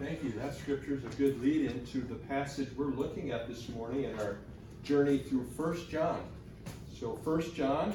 Thank 0.00 0.24
you. 0.24 0.30
That 0.30 0.54
scripture 0.54 0.94
is 0.94 1.04
a 1.04 1.14
good 1.18 1.42
lead 1.42 1.70
into 1.70 2.00
the 2.00 2.14
passage 2.14 2.68
we're 2.74 2.86
looking 2.86 3.32
at 3.32 3.46
this 3.46 3.68
morning 3.68 4.04
in 4.04 4.18
our 4.18 4.38
journey 4.82 5.18
through 5.18 5.46
First 5.58 5.90
John. 5.90 6.18
So, 6.98 7.16
First 7.22 7.54
John, 7.54 7.92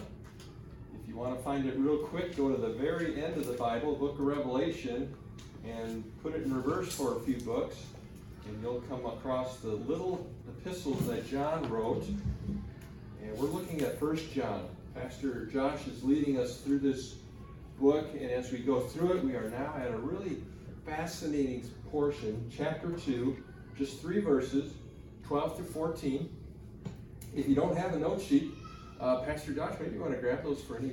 if 0.93 1.09
you 1.09 1.15
want 1.15 1.35
to 1.35 1.43
find 1.43 1.65
it 1.65 1.73
real 1.79 1.97
quick, 1.97 2.37
go 2.37 2.51
to 2.51 2.61
the 2.61 2.73
very 2.73 3.23
end 3.23 3.37
of 3.37 3.47
the 3.47 3.53
Bible, 3.53 3.95
book 3.95 4.19
of 4.19 4.19
Revelation, 4.19 5.15
and 5.65 6.03
put 6.21 6.35
it 6.35 6.43
in 6.43 6.53
reverse 6.53 6.93
for 6.93 7.17
a 7.17 7.19
few 7.21 7.37
books, 7.37 7.77
and 8.47 8.61
you'll 8.61 8.81
come 8.81 9.03
across 9.07 9.57
the 9.57 9.71
little 9.71 10.29
epistles 10.47 11.07
that 11.07 11.27
John 11.27 11.67
wrote. 11.71 12.05
And 13.23 13.35
we're 13.35 13.47
looking 13.47 13.81
at 13.81 13.99
First 13.99 14.31
John. 14.31 14.67
Pastor 14.93 15.47
Josh 15.47 15.87
is 15.87 16.03
leading 16.03 16.39
us 16.39 16.57
through 16.57 16.79
this 16.79 17.15
book, 17.79 18.09
and 18.13 18.29
as 18.29 18.51
we 18.51 18.59
go 18.59 18.81
through 18.81 19.13
it, 19.13 19.23
we 19.23 19.33
are 19.33 19.49
now 19.49 19.73
at 19.75 19.87
a 19.87 19.97
really 19.97 20.37
fascinating 20.85 21.67
portion, 21.91 22.49
chapter 22.55 22.91
2, 22.91 23.35
just 23.77 23.99
three 23.99 24.21
verses, 24.21 24.73
12 25.27 25.57
through 25.57 25.65
14. 25.65 26.29
If 27.35 27.49
you 27.49 27.55
don't 27.55 27.75
have 27.75 27.93
a 27.93 27.99
note 27.99 28.21
sheet, 28.21 28.51
uh, 28.99 29.21
Pastor 29.21 29.53
Josh, 29.53 29.75
maybe 29.79 29.95
you 29.95 30.01
want 30.01 30.13
to 30.13 30.19
grab 30.19 30.43
those 30.43 30.61
for 30.61 30.77
any. 30.77 30.91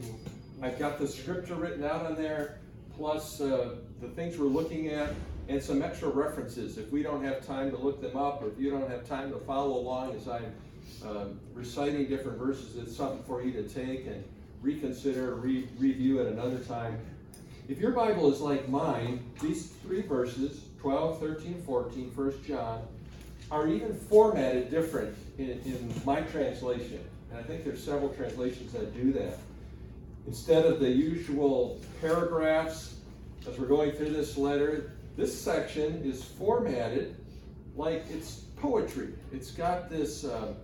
I've 0.62 0.78
got 0.78 0.98
the 0.98 1.06
scripture 1.06 1.54
written 1.54 1.84
out 1.84 2.06
on 2.06 2.16
there, 2.16 2.58
plus 2.96 3.40
uh, 3.40 3.76
the 4.00 4.08
things 4.08 4.38
we're 4.38 4.46
looking 4.46 4.88
at, 4.88 5.10
and 5.48 5.62
some 5.62 5.82
extra 5.82 6.08
references. 6.08 6.78
If 6.78 6.90
we 6.90 7.02
don't 7.02 7.24
have 7.24 7.46
time 7.46 7.70
to 7.70 7.76
look 7.76 8.00
them 8.00 8.16
up, 8.16 8.42
or 8.42 8.48
if 8.48 8.58
you 8.58 8.70
don't 8.70 8.88
have 8.90 9.06
time 9.06 9.30
to 9.32 9.38
follow 9.40 9.76
along 9.76 10.16
as 10.16 10.28
I'm 10.28 10.52
uh, 11.04 11.26
reciting 11.52 12.06
different 12.06 12.38
verses, 12.38 12.76
it's 12.76 12.96
something 12.96 13.22
for 13.24 13.42
you 13.42 13.52
to 13.52 13.68
take 13.68 14.06
and 14.06 14.24
reconsider, 14.62 15.34
re- 15.34 15.68
review 15.78 16.20
at 16.20 16.26
another 16.26 16.58
time. 16.60 16.98
If 17.68 17.78
your 17.78 17.92
Bible 17.92 18.32
is 18.32 18.40
like 18.40 18.68
mine, 18.68 19.24
these 19.40 19.68
three 19.82 20.02
verses, 20.02 20.64
12, 20.80 21.20
13, 21.20 21.62
14, 21.62 22.10
1 22.14 22.34
John, 22.46 22.82
are 23.50 23.68
even 23.68 23.94
formatted 23.94 24.70
different 24.70 25.16
in, 25.38 25.50
in 25.64 25.94
my 26.04 26.22
translation. 26.22 27.00
And 27.30 27.38
I 27.38 27.42
think 27.42 27.64
there's 27.64 27.82
several 27.82 28.08
translations 28.10 28.72
that 28.72 28.94
do 28.94 29.12
that. 29.12 29.38
Instead 30.26 30.64
of 30.64 30.80
the 30.80 30.88
usual 30.88 31.80
paragraphs, 32.00 32.96
as 33.48 33.58
we're 33.58 33.66
going 33.66 33.92
through 33.92 34.10
this 34.10 34.36
letter, 34.36 34.92
this 35.16 35.38
section 35.38 36.02
is 36.04 36.24
formatted 36.24 37.16
like 37.76 38.04
it's 38.10 38.44
poetry. 38.56 39.14
It's 39.32 39.50
got 39.50 39.90
this 39.90 40.24
uh, 40.24 40.54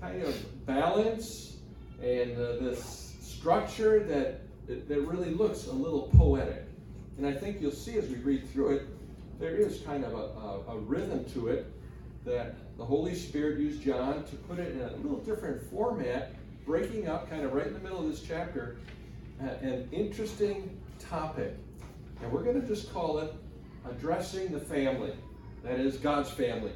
kind 0.00 0.22
of 0.22 0.66
balance 0.66 1.56
and 2.02 2.36
uh, 2.36 2.56
this 2.56 3.14
structure 3.20 4.00
that, 4.04 4.40
that 4.66 5.00
really 5.00 5.30
looks 5.30 5.66
a 5.66 5.72
little 5.72 6.10
poetic. 6.16 6.64
And 7.18 7.26
I 7.26 7.32
think 7.32 7.60
you'll 7.60 7.70
see 7.72 7.96
as 7.98 8.08
we 8.08 8.16
read 8.16 8.50
through 8.52 8.76
it, 8.76 8.86
there 9.38 9.56
is 9.56 9.80
kind 9.80 10.04
of 10.04 10.12
a, 10.12 10.16
a, 10.16 10.76
a 10.76 10.78
rhythm 10.78 11.24
to 11.34 11.48
it 11.48 11.72
that 12.24 12.56
the 12.76 12.84
Holy 12.84 13.14
Spirit 13.14 13.60
used 13.60 13.82
John 13.82 14.24
to 14.24 14.36
put 14.36 14.58
it 14.58 14.72
in 14.72 14.80
a 14.80 14.96
little 14.96 15.18
different 15.18 15.62
format, 15.70 16.34
breaking 16.66 17.08
up 17.08 17.30
kind 17.30 17.44
of 17.44 17.52
right 17.52 17.66
in 17.66 17.72
the 17.72 17.78
middle 17.80 18.00
of 18.00 18.10
this 18.10 18.22
chapter 18.22 18.76
uh, 19.40 19.48
an 19.62 19.88
interesting 19.92 20.78
topic. 20.98 21.54
And 22.22 22.32
we're 22.32 22.42
going 22.42 22.60
to 22.60 22.66
just 22.66 22.92
call 22.92 23.18
it 23.18 23.32
Addressing 23.88 24.50
the 24.50 24.58
Family. 24.58 25.12
That 25.62 25.78
is 25.78 25.96
God's 25.98 26.30
family. 26.30 26.72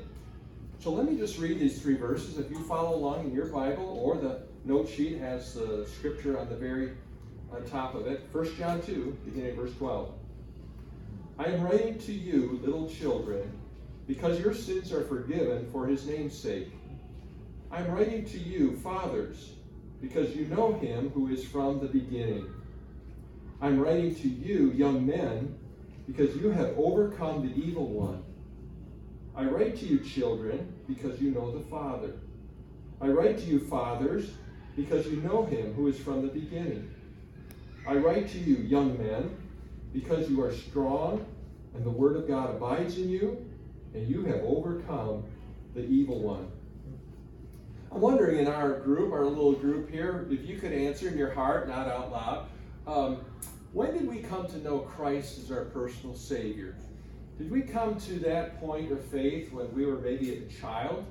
So 0.78 0.90
let 0.92 1.10
me 1.10 1.16
just 1.16 1.38
read 1.38 1.58
these 1.58 1.80
three 1.80 1.96
verses. 1.96 2.38
If 2.38 2.50
you 2.50 2.62
follow 2.64 2.94
along 2.96 3.26
in 3.26 3.34
your 3.34 3.46
Bible 3.46 4.00
or 4.02 4.16
the 4.16 4.42
note 4.64 4.88
sheet 4.88 5.18
has 5.18 5.54
the 5.54 5.86
scripture 5.98 6.38
on 6.38 6.48
the 6.48 6.56
very 6.56 6.92
on 7.52 7.64
top 7.64 7.94
of 7.94 8.06
it. 8.06 8.26
1 8.32 8.56
John 8.56 8.80
2, 8.82 9.18
beginning 9.24 9.56
verse 9.56 9.74
12. 9.74 10.12
I 11.38 11.44
am 11.44 11.62
writing 11.62 11.98
to 11.98 12.12
you, 12.12 12.60
little 12.62 12.88
children, 12.88 13.50
because 14.06 14.40
your 14.40 14.54
sins 14.54 14.92
are 14.92 15.04
forgiven 15.04 15.68
for 15.72 15.86
his 15.86 16.06
name's 16.06 16.36
sake. 16.36 16.72
I 17.70 17.80
am 17.80 17.90
writing 17.92 18.24
to 18.26 18.38
you, 18.38 18.76
fathers, 18.76 19.52
because 20.00 20.34
you 20.34 20.46
know 20.46 20.72
him 20.74 21.10
who 21.10 21.28
is 21.28 21.44
from 21.44 21.80
the 21.80 21.86
beginning. 21.86 22.46
I'm 23.62 23.78
writing 23.78 24.14
to 24.16 24.28
you, 24.28 24.72
young 24.72 25.06
men, 25.06 25.56
because 26.06 26.34
you 26.36 26.50
have 26.50 26.74
overcome 26.76 27.42
the 27.42 27.54
evil 27.54 27.86
one. 27.86 28.22
I 29.36 29.44
write 29.44 29.78
to 29.78 29.86
you, 29.86 30.00
children, 30.00 30.72
because 30.88 31.20
you 31.20 31.30
know 31.30 31.56
the 31.56 31.64
Father. 31.70 32.14
I 33.00 33.08
write 33.08 33.38
to 33.38 33.44
you, 33.44 33.60
fathers, 33.60 34.30
because 34.76 35.06
you 35.06 35.16
know 35.16 35.44
him 35.44 35.72
who 35.74 35.86
is 35.88 35.98
from 35.98 36.22
the 36.22 36.28
beginning. 36.28 36.92
I 37.86 37.96
write 37.96 38.28
to 38.30 38.38
you, 38.38 38.56
young 38.56 38.98
men, 38.98 39.36
because 39.92 40.28
you 40.28 40.42
are 40.42 40.52
strong, 40.52 41.24
and 41.74 41.84
the 41.84 41.90
word 41.90 42.16
of 42.16 42.28
God 42.28 42.50
abides 42.50 42.98
in 42.98 43.08
you, 43.08 43.44
and 43.94 44.06
you 44.08 44.24
have 44.24 44.40
overcome 44.44 45.24
the 45.74 45.84
evil 45.84 46.20
one. 46.20 46.50
I'm 47.90 48.00
wondering 48.00 48.38
in 48.38 48.46
our 48.46 48.78
group, 48.80 49.12
our 49.12 49.24
little 49.24 49.54
group 49.54 49.90
here, 49.90 50.26
if 50.30 50.46
you 50.46 50.58
could 50.58 50.72
answer 50.72 51.08
in 51.08 51.18
your 51.18 51.32
heart, 51.32 51.68
not 51.68 51.88
out 51.88 52.12
loud, 52.12 52.46
um, 52.86 53.24
when 53.72 53.92
did 53.92 54.06
we 54.06 54.18
come 54.18 54.46
to 54.48 54.58
know 54.58 54.80
Christ 54.80 55.38
as 55.38 55.50
our 55.50 55.64
personal 55.66 56.14
Savior? 56.14 56.76
Did 57.38 57.50
we 57.50 57.62
come 57.62 57.98
to 58.00 58.18
that 58.20 58.60
point 58.60 58.92
of 58.92 59.02
faith 59.06 59.52
when 59.52 59.72
we 59.74 59.86
were 59.86 59.98
maybe 59.98 60.34
a 60.34 60.60
child? 60.60 61.04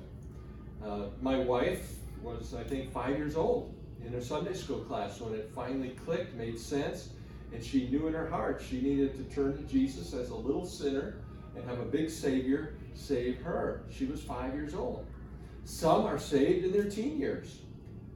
Uh, 0.84 1.06
my 1.20 1.38
wife 1.38 1.96
was, 2.22 2.54
I 2.54 2.62
think, 2.62 2.92
five 2.92 3.18
years 3.18 3.36
old 3.36 3.74
in 4.04 4.12
her 4.12 4.20
Sunday 4.20 4.54
school 4.54 4.80
class 4.80 5.20
when 5.20 5.34
it 5.34 5.50
finally 5.54 5.90
clicked, 5.90 6.34
made 6.34 6.58
sense, 6.58 7.10
and 7.52 7.62
she 7.62 7.88
knew 7.88 8.06
in 8.06 8.14
her 8.14 8.28
heart 8.28 8.62
she 8.66 8.80
needed 8.80 9.16
to 9.16 9.34
turn 9.34 9.56
to 9.56 9.62
Jesus 9.64 10.12
as 10.12 10.30
a 10.30 10.34
little 10.34 10.64
sinner 10.64 11.16
and 11.56 11.68
have 11.68 11.80
a 11.80 11.84
big 11.84 12.10
Savior 12.10 12.74
save 12.94 13.40
her. 13.42 13.82
She 13.90 14.06
was 14.06 14.22
five 14.22 14.54
years 14.54 14.74
old. 14.74 15.06
Some 15.64 16.06
are 16.06 16.18
saved 16.18 16.64
in 16.64 16.72
their 16.72 16.88
teen 16.88 17.18
years 17.18 17.60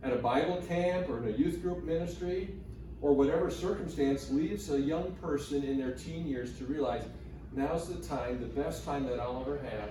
at 0.02 0.12
a 0.12 0.16
Bible 0.16 0.62
camp 0.68 1.08
or 1.08 1.18
in 1.18 1.34
a 1.34 1.36
youth 1.36 1.62
group 1.62 1.84
ministry 1.84 2.54
or 3.00 3.12
whatever 3.12 3.50
circumstance 3.50 4.30
leaves 4.30 4.70
a 4.70 4.80
young 4.80 5.12
person 5.16 5.62
in 5.62 5.78
their 5.78 5.92
teen 5.92 6.26
years 6.26 6.56
to 6.58 6.64
realize 6.64 7.04
now's 7.52 7.88
the 7.88 8.06
time, 8.06 8.40
the 8.40 8.46
best 8.46 8.84
time 8.84 9.06
that 9.06 9.20
I'll 9.20 9.40
ever 9.40 9.58
have 9.58 9.90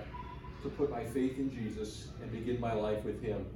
to 0.62 0.68
put 0.70 0.90
my 0.90 1.04
faith 1.04 1.38
in 1.38 1.50
Jesus 1.50 2.08
and 2.22 2.32
begin 2.32 2.60
my 2.60 2.72
life 2.72 3.04
with 3.04 3.22
Him. 3.22 3.46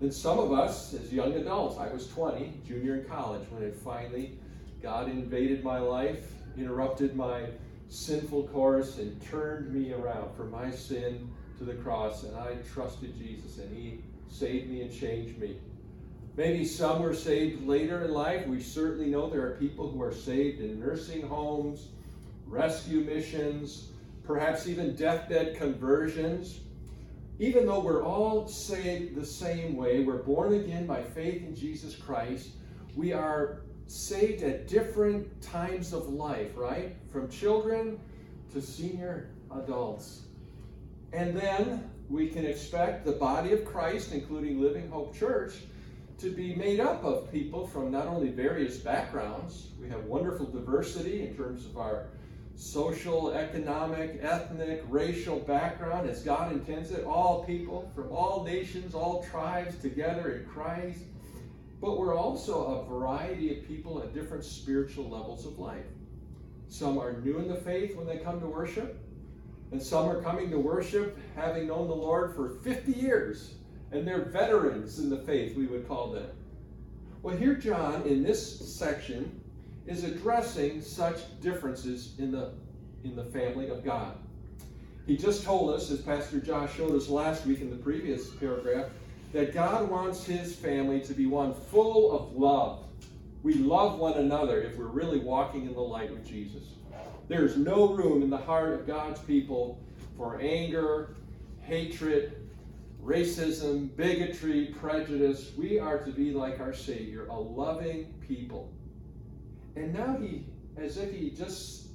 Then 0.00 0.10
some 0.10 0.38
of 0.38 0.50
us, 0.52 0.94
as 0.94 1.12
young 1.12 1.34
adults, 1.34 1.78
I 1.78 1.92
was 1.92 2.08
20, 2.08 2.54
junior 2.66 2.96
in 2.96 3.04
college, 3.04 3.46
when 3.50 3.62
it 3.62 3.76
finally, 3.76 4.38
God 4.82 5.10
invaded 5.10 5.62
my 5.62 5.78
life, 5.78 6.32
interrupted 6.56 7.14
my 7.14 7.44
sinful 7.90 8.48
course, 8.48 8.96
and 8.96 9.20
turned 9.22 9.72
me 9.74 9.92
around 9.92 10.34
from 10.34 10.50
my 10.50 10.70
sin 10.70 11.28
to 11.58 11.64
the 11.64 11.74
cross, 11.74 12.22
and 12.22 12.34
I 12.34 12.54
trusted 12.72 13.18
Jesus, 13.18 13.58
and 13.58 13.76
He 13.76 14.00
saved 14.28 14.70
me 14.70 14.80
and 14.80 14.90
changed 14.90 15.38
me. 15.38 15.58
Maybe 16.34 16.64
some 16.64 17.02
were 17.02 17.14
saved 17.14 17.66
later 17.66 18.04
in 18.04 18.12
life. 18.12 18.46
We 18.46 18.62
certainly 18.62 19.10
know 19.10 19.28
there 19.28 19.46
are 19.46 19.56
people 19.56 19.90
who 19.90 20.00
are 20.00 20.14
saved 20.14 20.60
in 20.60 20.80
nursing 20.80 21.20
homes, 21.20 21.88
rescue 22.46 23.00
missions, 23.00 23.88
perhaps 24.24 24.66
even 24.66 24.94
deathbed 24.94 25.56
conversions. 25.56 26.60
Even 27.40 27.64
though 27.64 27.80
we're 27.80 28.04
all 28.04 28.46
saved 28.46 29.14
the 29.14 29.24
same 29.24 29.74
way, 29.74 30.00
we're 30.00 30.22
born 30.22 30.52
again 30.52 30.86
by 30.86 31.02
faith 31.02 31.42
in 31.42 31.56
Jesus 31.56 31.96
Christ, 31.96 32.50
we 32.94 33.14
are 33.14 33.62
saved 33.86 34.42
at 34.42 34.68
different 34.68 35.40
times 35.40 35.94
of 35.94 36.10
life, 36.10 36.50
right? 36.54 36.94
From 37.10 37.30
children 37.30 37.98
to 38.52 38.60
senior 38.60 39.30
adults. 39.56 40.24
And 41.14 41.34
then 41.34 41.90
we 42.10 42.28
can 42.28 42.44
expect 42.44 43.06
the 43.06 43.12
body 43.12 43.52
of 43.52 43.64
Christ, 43.64 44.12
including 44.12 44.60
Living 44.60 44.90
Hope 44.90 45.16
Church, 45.16 45.54
to 46.18 46.30
be 46.30 46.54
made 46.54 46.78
up 46.78 47.02
of 47.04 47.32
people 47.32 47.66
from 47.66 47.90
not 47.90 48.06
only 48.06 48.28
various 48.28 48.76
backgrounds, 48.76 49.68
we 49.80 49.88
have 49.88 50.04
wonderful 50.04 50.44
diversity 50.44 51.22
in 51.22 51.34
terms 51.34 51.64
of 51.64 51.78
our 51.78 52.08
social, 52.60 53.30
economic, 53.32 54.20
ethnic, 54.22 54.82
racial 54.88 55.38
background 55.40 56.08
as 56.08 56.22
God 56.22 56.52
intends 56.52 56.90
it. 56.90 57.04
All 57.04 57.42
people 57.44 57.90
from 57.94 58.12
all 58.12 58.44
nations, 58.44 58.94
all 58.94 59.24
tribes 59.24 59.76
together 59.78 60.32
in 60.32 60.44
Christ. 60.44 61.00
But 61.80 61.98
we're 61.98 62.14
also 62.14 62.66
a 62.66 62.84
variety 62.84 63.56
of 63.56 63.66
people 63.66 64.02
at 64.02 64.12
different 64.12 64.44
spiritual 64.44 65.08
levels 65.08 65.46
of 65.46 65.58
life. 65.58 65.86
Some 66.68 66.98
are 66.98 67.18
new 67.20 67.38
in 67.38 67.48
the 67.48 67.56
faith 67.56 67.96
when 67.96 68.06
they 68.06 68.18
come 68.18 68.40
to 68.40 68.46
worship, 68.46 69.00
and 69.72 69.82
some 69.82 70.06
are 70.06 70.20
coming 70.20 70.50
to 70.50 70.58
worship 70.58 71.18
having 71.34 71.68
known 71.68 71.88
the 71.88 71.96
Lord 71.96 72.36
for 72.36 72.50
50 72.50 72.92
years, 72.92 73.54
and 73.90 74.06
they're 74.06 74.26
veterans 74.26 74.98
in 74.98 75.08
the 75.08 75.16
faith, 75.16 75.56
we 75.56 75.66
would 75.66 75.88
call 75.88 76.12
them. 76.12 76.28
Well, 77.22 77.36
here, 77.36 77.54
John, 77.54 78.02
in 78.02 78.22
this 78.22 78.60
section, 78.76 79.39
is 79.90 80.04
addressing 80.04 80.80
such 80.80 81.18
differences 81.40 82.14
in 82.18 82.30
the, 82.30 82.52
in 83.02 83.16
the 83.16 83.24
family 83.24 83.68
of 83.68 83.84
God. 83.84 84.16
He 85.06 85.16
just 85.16 85.42
told 85.42 85.74
us, 85.74 85.90
as 85.90 86.00
Pastor 86.00 86.38
Josh 86.38 86.76
showed 86.76 86.94
us 86.94 87.08
last 87.08 87.44
week 87.44 87.60
in 87.60 87.70
the 87.70 87.76
previous 87.76 88.30
paragraph, 88.30 88.86
that 89.32 89.52
God 89.52 89.90
wants 89.90 90.24
his 90.24 90.54
family 90.54 91.00
to 91.00 91.12
be 91.12 91.26
one 91.26 91.54
full 91.54 92.12
of 92.12 92.36
love. 92.36 92.84
We 93.42 93.54
love 93.54 93.98
one 93.98 94.14
another 94.14 94.62
if 94.62 94.76
we're 94.76 94.86
really 94.86 95.18
walking 95.18 95.66
in 95.66 95.74
the 95.74 95.80
light 95.80 96.10
with 96.10 96.24
Jesus. 96.24 96.62
There's 97.26 97.56
no 97.56 97.94
room 97.94 98.22
in 98.22 98.30
the 98.30 98.36
heart 98.36 98.72
of 98.72 98.86
God's 98.86 99.20
people 99.20 99.80
for 100.16 100.40
anger, 100.40 101.16
hatred, 101.62 102.48
racism, 103.02 103.94
bigotry, 103.96 104.66
prejudice. 104.78 105.50
We 105.56 105.78
are 105.80 105.98
to 105.98 106.10
be 106.10 106.32
like 106.32 106.60
our 106.60 106.74
Savior, 106.74 107.26
a 107.26 107.38
loving 107.38 108.12
people. 108.20 108.72
And 109.80 109.94
now 109.94 110.14
he, 110.20 110.44
as 110.76 110.98
if 110.98 111.10
he 111.10 111.30
just 111.30 111.86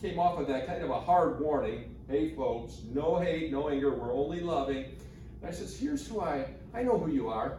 came 0.00 0.20
off 0.20 0.38
of 0.38 0.46
that 0.46 0.68
kind 0.68 0.84
of 0.84 0.90
a 0.90 1.00
hard 1.00 1.40
warning 1.40 1.90
hey, 2.06 2.34
folks, 2.34 2.82
no 2.92 3.16
hate, 3.16 3.50
no 3.50 3.70
anger, 3.70 3.94
we're 3.94 4.12
only 4.12 4.40
loving. 4.40 4.84
And 5.40 5.48
I 5.48 5.50
says, 5.50 5.78
here's 5.78 6.06
who 6.06 6.20
I, 6.20 6.44
I 6.74 6.82
know 6.82 6.98
who 6.98 7.10
you 7.10 7.30
are. 7.30 7.56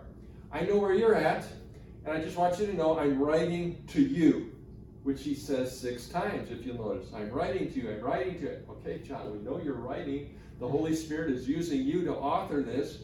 I 0.51 0.61
know 0.61 0.77
where 0.77 0.93
you're 0.93 1.15
at. 1.15 1.47
And 2.05 2.15
I 2.15 2.21
just 2.21 2.37
want 2.37 2.59
you 2.59 2.67
to 2.67 2.73
know 2.75 2.99
I'm 2.99 3.19
writing 3.19 3.83
to 3.87 4.01
you, 4.01 4.53
which 5.01 5.23
he 5.23 5.33
says 5.33 5.75
six 5.75 6.07
times, 6.07 6.51
if 6.51 6.63
you'll 6.63 6.77
notice. 6.77 7.07
I'm 7.15 7.31
writing 7.31 7.73
to 7.73 7.79
you, 7.79 7.89
I'm 7.89 8.01
writing 8.01 8.35
to 8.35 8.41
you. 8.41 8.57
Okay, 8.69 8.99
John, 8.99 9.31
we 9.31 9.39
know 9.39 9.59
you're 9.59 9.73
writing. 9.73 10.37
The 10.59 10.67
Holy 10.67 10.95
Spirit 10.95 11.31
is 11.31 11.49
using 11.49 11.81
you 11.81 12.05
to 12.05 12.13
author 12.13 12.61
this. 12.61 12.99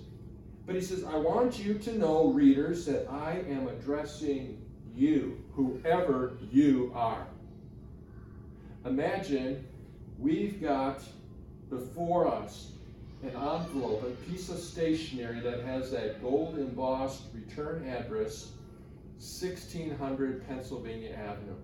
But 0.67 0.75
he 0.75 0.81
says, 0.81 1.03
I 1.03 1.15
want 1.15 1.57
you 1.57 1.73
to 1.79 1.97
know, 1.97 2.27
readers, 2.27 2.85
that 2.85 3.09
I 3.09 3.43
am 3.49 3.67
addressing 3.67 4.61
you, 4.95 5.43
whoever 5.53 6.33
you 6.51 6.91
are. 6.95 7.27
Imagine 8.85 9.65
we've 10.17 10.61
got 10.61 11.01
before 11.69 12.27
us 12.27 12.71
an 13.23 13.29
envelope, 13.29 14.03
a 14.03 14.29
piece 14.29 14.49
of 14.49 14.57
stationery 14.57 15.39
that 15.41 15.63
has 15.63 15.91
that 15.91 16.21
gold 16.21 16.57
embossed 16.57 17.23
return 17.33 17.87
address, 17.87 18.51
1600 19.17 20.47
Pennsylvania 20.47 21.13
Avenue. 21.13 21.55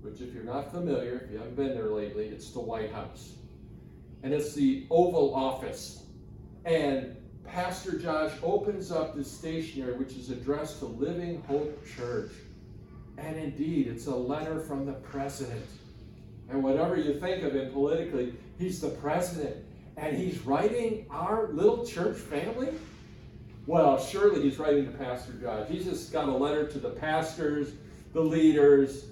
Which, 0.00 0.22
if 0.22 0.32
you're 0.32 0.44
not 0.44 0.72
familiar, 0.72 1.22
if 1.24 1.30
you 1.30 1.36
haven't 1.36 1.56
been 1.56 1.74
there 1.74 1.90
lately, 1.90 2.28
it's 2.28 2.50
the 2.52 2.60
White 2.60 2.90
House. 2.90 3.34
And 4.22 4.32
it's 4.32 4.54
the 4.54 4.86
Oval 4.90 5.34
Office. 5.34 6.04
And 6.64 7.16
Pastor 7.46 7.98
Josh 7.98 8.32
opens 8.42 8.92
up 8.92 9.16
this 9.16 9.30
stationery, 9.30 9.94
which 9.94 10.12
is 10.12 10.30
addressed 10.30 10.78
to 10.80 10.86
Living 10.86 11.42
Hope 11.48 11.84
Church. 11.96 12.30
And 13.18 13.36
indeed, 13.36 13.86
it's 13.88 14.06
a 14.06 14.14
letter 14.14 14.60
from 14.60 14.86
the 14.86 14.92
president. 14.92 15.66
And 16.48 16.62
whatever 16.62 16.96
you 16.96 17.18
think 17.18 17.42
of 17.42 17.54
him 17.54 17.72
politically, 17.72 18.34
he's 18.58 18.80
the 18.80 18.88
president. 18.88 19.56
And 19.96 20.16
he's 20.16 20.40
writing 20.40 21.06
our 21.10 21.48
little 21.48 21.84
church 21.84 22.16
family? 22.16 22.68
Well, 23.66 24.02
surely 24.02 24.42
he's 24.42 24.58
writing 24.58 24.86
to 24.86 24.98
Pastor 24.98 25.32
Josh. 25.34 25.68
He's 25.68 25.84
just 25.84 26.12
got 26.12 26.28
a 26.28 26.32
letter 26.32 26.66
to 26.66 26.78
the 26.78 26.90
pastors, 26.90 27.72
the 28.12 28.20
leaders, 28.20 29.04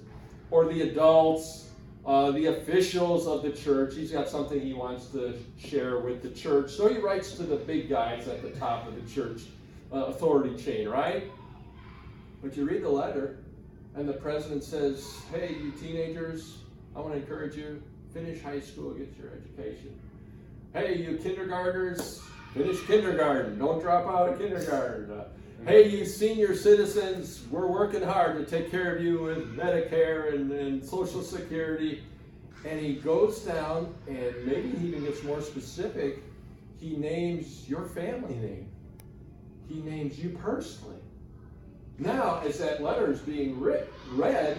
or 0.51 0.65
the 0.65 0.81
adults, 0.81 1.68
uh, 2.05 2.31
the 2.31 2.47
officials 2.47 3.27
of 3.27 3.43
the 3.43 3.51
church. 3.51 3.95
He's 3.95 4.11
got 4.11 4.27
something 4.29 4.59
he 4.59 4.73
wants 4.73 5.07
to 5.07 5.37
share 5.57 5.99
with 5.99 6.21
the 6.21 6.29
church. 6.29 6.71
So 6.71 6.87
he 6.87 6.97
writes 6.97 7.33
to 7.33 7.43
the 7.43 7.57
big 7.57 7.89
guys 7.89 8.27
at 8.27 8.41
the 8.41 8.51
top 8.51 8.87
of 8.87 8.95
the 8.95 9.13
church 9.13 9.43
uh, 9.91 10.05
authority 10.05 10.61
chain, 10.61 10.87
right? 10.87 11.23
But 12.41 12.55
you 12.55 12.65
read 12.65 12.83
the 12.83 12.89
letter, 12.89 13.37
and 13.95 14.07
the 14.07 14.13
president 14.13 14.63
says, 14.63 15.13
Hey, 15.31 15.55
you 15.61 15.71
teenagers, 15.71 16.59
I 16.95 16.99
want 16.99 17.13
to 17.13 17.19
encourage 17.19 17.55
you 17.55 17.81
finish 18.13 18.41
high 18.41 18.59
school, 18.59 18.91
get 18.93 19.13
your 19.17 19.31
education. 19.31 19.99
Hey, 20.73 20.97
you 20.97 21.17
kindergartners, 21.17 22.21
finish 22.53 22.81
kindergarten. 22.85 23.59
Don't 23.59 23.79
drop 23.79 24.07
out 24.07 24.29
of 24.29 24.39
kindergarten. 24.39 25.11
Uh, 25.11 25.25
hey, 25.65 25.89
you 25.89 26.05
senior 26.05 26.55
citizens, 26.55 27.45
we're 27.51 27.67
working 27.67 28.01
hard 28.01 28.37
to 28.37 28.45
take 28.49 28.71
care 28.71 28.95
of 28.95 29.03
you 29.03 29.23
with 29.23 29.55
Medicare 29.57 30.33
and, 30.33 30.51
and 30.51 30.83
Social 30.83 31.21
Security. 31.21 32.03
And 32.65 32.79
he 32.79 32.95
goes 32.95 33.39
down 33.39 33.93
and 34.07 34.33
maybe 34.45 34.69
he 34.77 34.87
even 34.87 35.03
gets 35.03 35.23
more 35.23 35.41
specific. 35.41 36.19
He 36.79 36.95
names 36.95 37.67
your 37.69 37.85
family 37.85 38.35
name, 38.35 38.67
he 39.67 39.81
names 39.81 40.17
you 40.17 40.29
personally. 40.29 40.95
Now, 41.97 42.41
as 42.45 42.59
that 42.59 42.81
letter 42.81 43.11
is 43.11 43.19
being 43.19 43.59
read, 43.59 44.57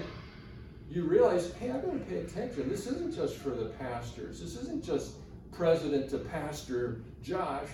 you 0.91 1.05
realize, 1.05 1.55
hey, 1.55 1.70
I've 1.70 1.82
got 1.82 1.93
to 1.93 1.99
pay 2.00 2.19
attention. 2.19 2.69
This 2.69 2.87
isn't 2.87 3.14
just 3.14 3.37
for 3.37 3.50
the 3.50 3.67
pastors. 3.67 4.41
This 4.41 4.56
isn't 4.56 4.85
just 4.85 5.12
president 5.50 6.11
to 6.11 6.19
pastor 6.19 7.00
Josh. 7.23 7.69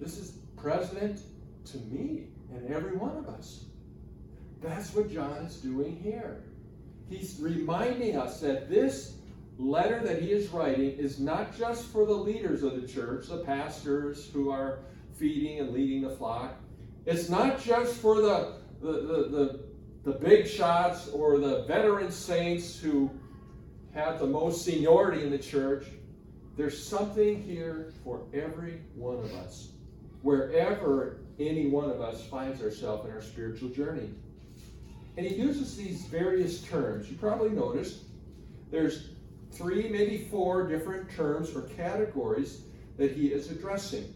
This 0.00 0.18
is 0.18 0.38
president 0.56 1.20
to 1.66 1.78
me 1.78 2.26
and 2.54 2.72
every 2.72 2.96
one 2.96 3.16
of 3.16 3.28
us. 3.28 3.64
That's 4.62 4.94
what 4.94 5.10
John 5.12 5.38
is 5.38 5.56
doing 5.56 6.00
here. 6.02 6.42
He's 7.08 7.38
reminding 7.40 8.16
us 8.16 8.40
that 8.40 8.70
this 8.70 9.14
letter 9.58 10.00
that 10.00 10.22
he 10.22 10.32
is 10.32 10.48
writing 10.48 10.92
is 10.92 11.20
not 11.20 11.56
just 11.56 11.84
for 11.86 12.06
the 12.06 12.14
leaders 12.14 12.62
of 12.62 12.80
the 12.80 12.88
church, 12.88 13.28
the 13.28 13.44
pastors 13.44 14.30
who 14.32 14.50
are 14.50 14.78
feeding 15.14 15.60
and 15.60 15.70
leading 15.70 16.02
the 16.02 16.10
flock. 16.16 16.54
It's 17.06 17.28
not 17.28 17.62
just 17.62 17.96
for 17.96 18.20
the, 18.20 18.54
the, 18.80 18.92
the, 18.92 19.28
the 19.28 19.64
the 20.04 20.12
big 20.12 20.46
shots 20.46 21.08
or 21.08 21.38
the 21.38 21.62
veteran 21.62 22.10
saints 22.10 22.78
who 22.78 23.10
have 23.94 24.18
the 24.18 24.26
most 24.26 24.64
seniority 24.64 25.22
in 25.22 25.30
the 25.30 25.38
church. 25.38 25.86
There's 26.56 26.80
something 26.86 27.42
here 27.42 27.92
for 28.04 28.22
every 28.34 28.82
one 28.94 29.16
of 29.16 29.32
us, 29.32 29.70
wherever 30.22 31.20
any 31.38 31.66
one 31.66 31.90
of 31.90 32.00
us 32.00 32.24
finds 32.26 32.62
ourselves 32.62 33.06
in 33.06 33.12
our 33.12 33.22
spiritual 33.22 33.68
journey. 33.68 34.10
And 35.16 35.26
he 35.26 35.34
uses 35.34 35.76
these 35.76 36.04
various 36.06 36.62
terms. 36.62 37.08
You 37.08 37.16
probably 37.16 37.50
noticed 37.50 38.02
there's 38.70 39.10
three, 39.52 39.88
maybe 39.88 40.28
four 40.30 40.68
different 40.68 41.10
terms 41.10 41.54
or 41.54 41.62
categories 41.62 42.62
that 42.96 43.12
he 43.12 43.28
is 43.28 43.50
addressing. 43.50 44.12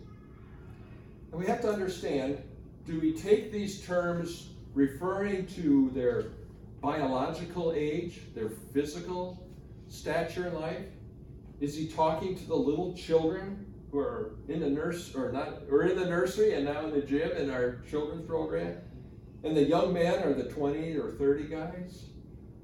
And 1.30 1.40
we 1.40 1.46
have 1.46 1.60
to 1.62 1.68
understand 1.70 2.42
do 2.86 2.98
we 2.98 3.12
take 3.12 3.52
these 3.52 3.84
terms 3.84 4.48
referring 4.74 5.46
to 5.48 5.90
their 5.94 6.24
biological 6.80 7.72
age, 7.76 8.20
their 8.34 8.48
physical 8.48 9.46
stature 9.88 10.46
in 10.46 10.54
life? 10.54 10.86
Is 11.60 11.76
he 11.76 11.86
talking 11.86 12.36
to 12.38 12.44
the 12.46 12.54
little 12.54 12.94
children 12.94 13.67
who 13.90 13.98
are 13.98 14.36
in 14.48 14.60
the 14.60 14.68
nurse 14.68 15.14
or 15.14 15.32
not 15.32 15.62
or 15.70 15.84
in 15.84 15.96
the 15.96 16.04
nursery 16.04 16.54
and 16.54 16.64
now 16.64 16.84
in 16.84 16.92
the 16.92 17.00
gym 17.00 17.30
in 17.36 17.50
our 17.50 17.80
children's 17.90 18.26
program? 18.26 18.76
And 19.44 19.56
the 19.56 19.62
young 19.62 19.92
men 19.92 20.22
are 20.24 20.34
the 20.34 20.44
20 20.44 20.96
or 20.96 21.12
30 21.12 21.44
guys. 21.44 22.04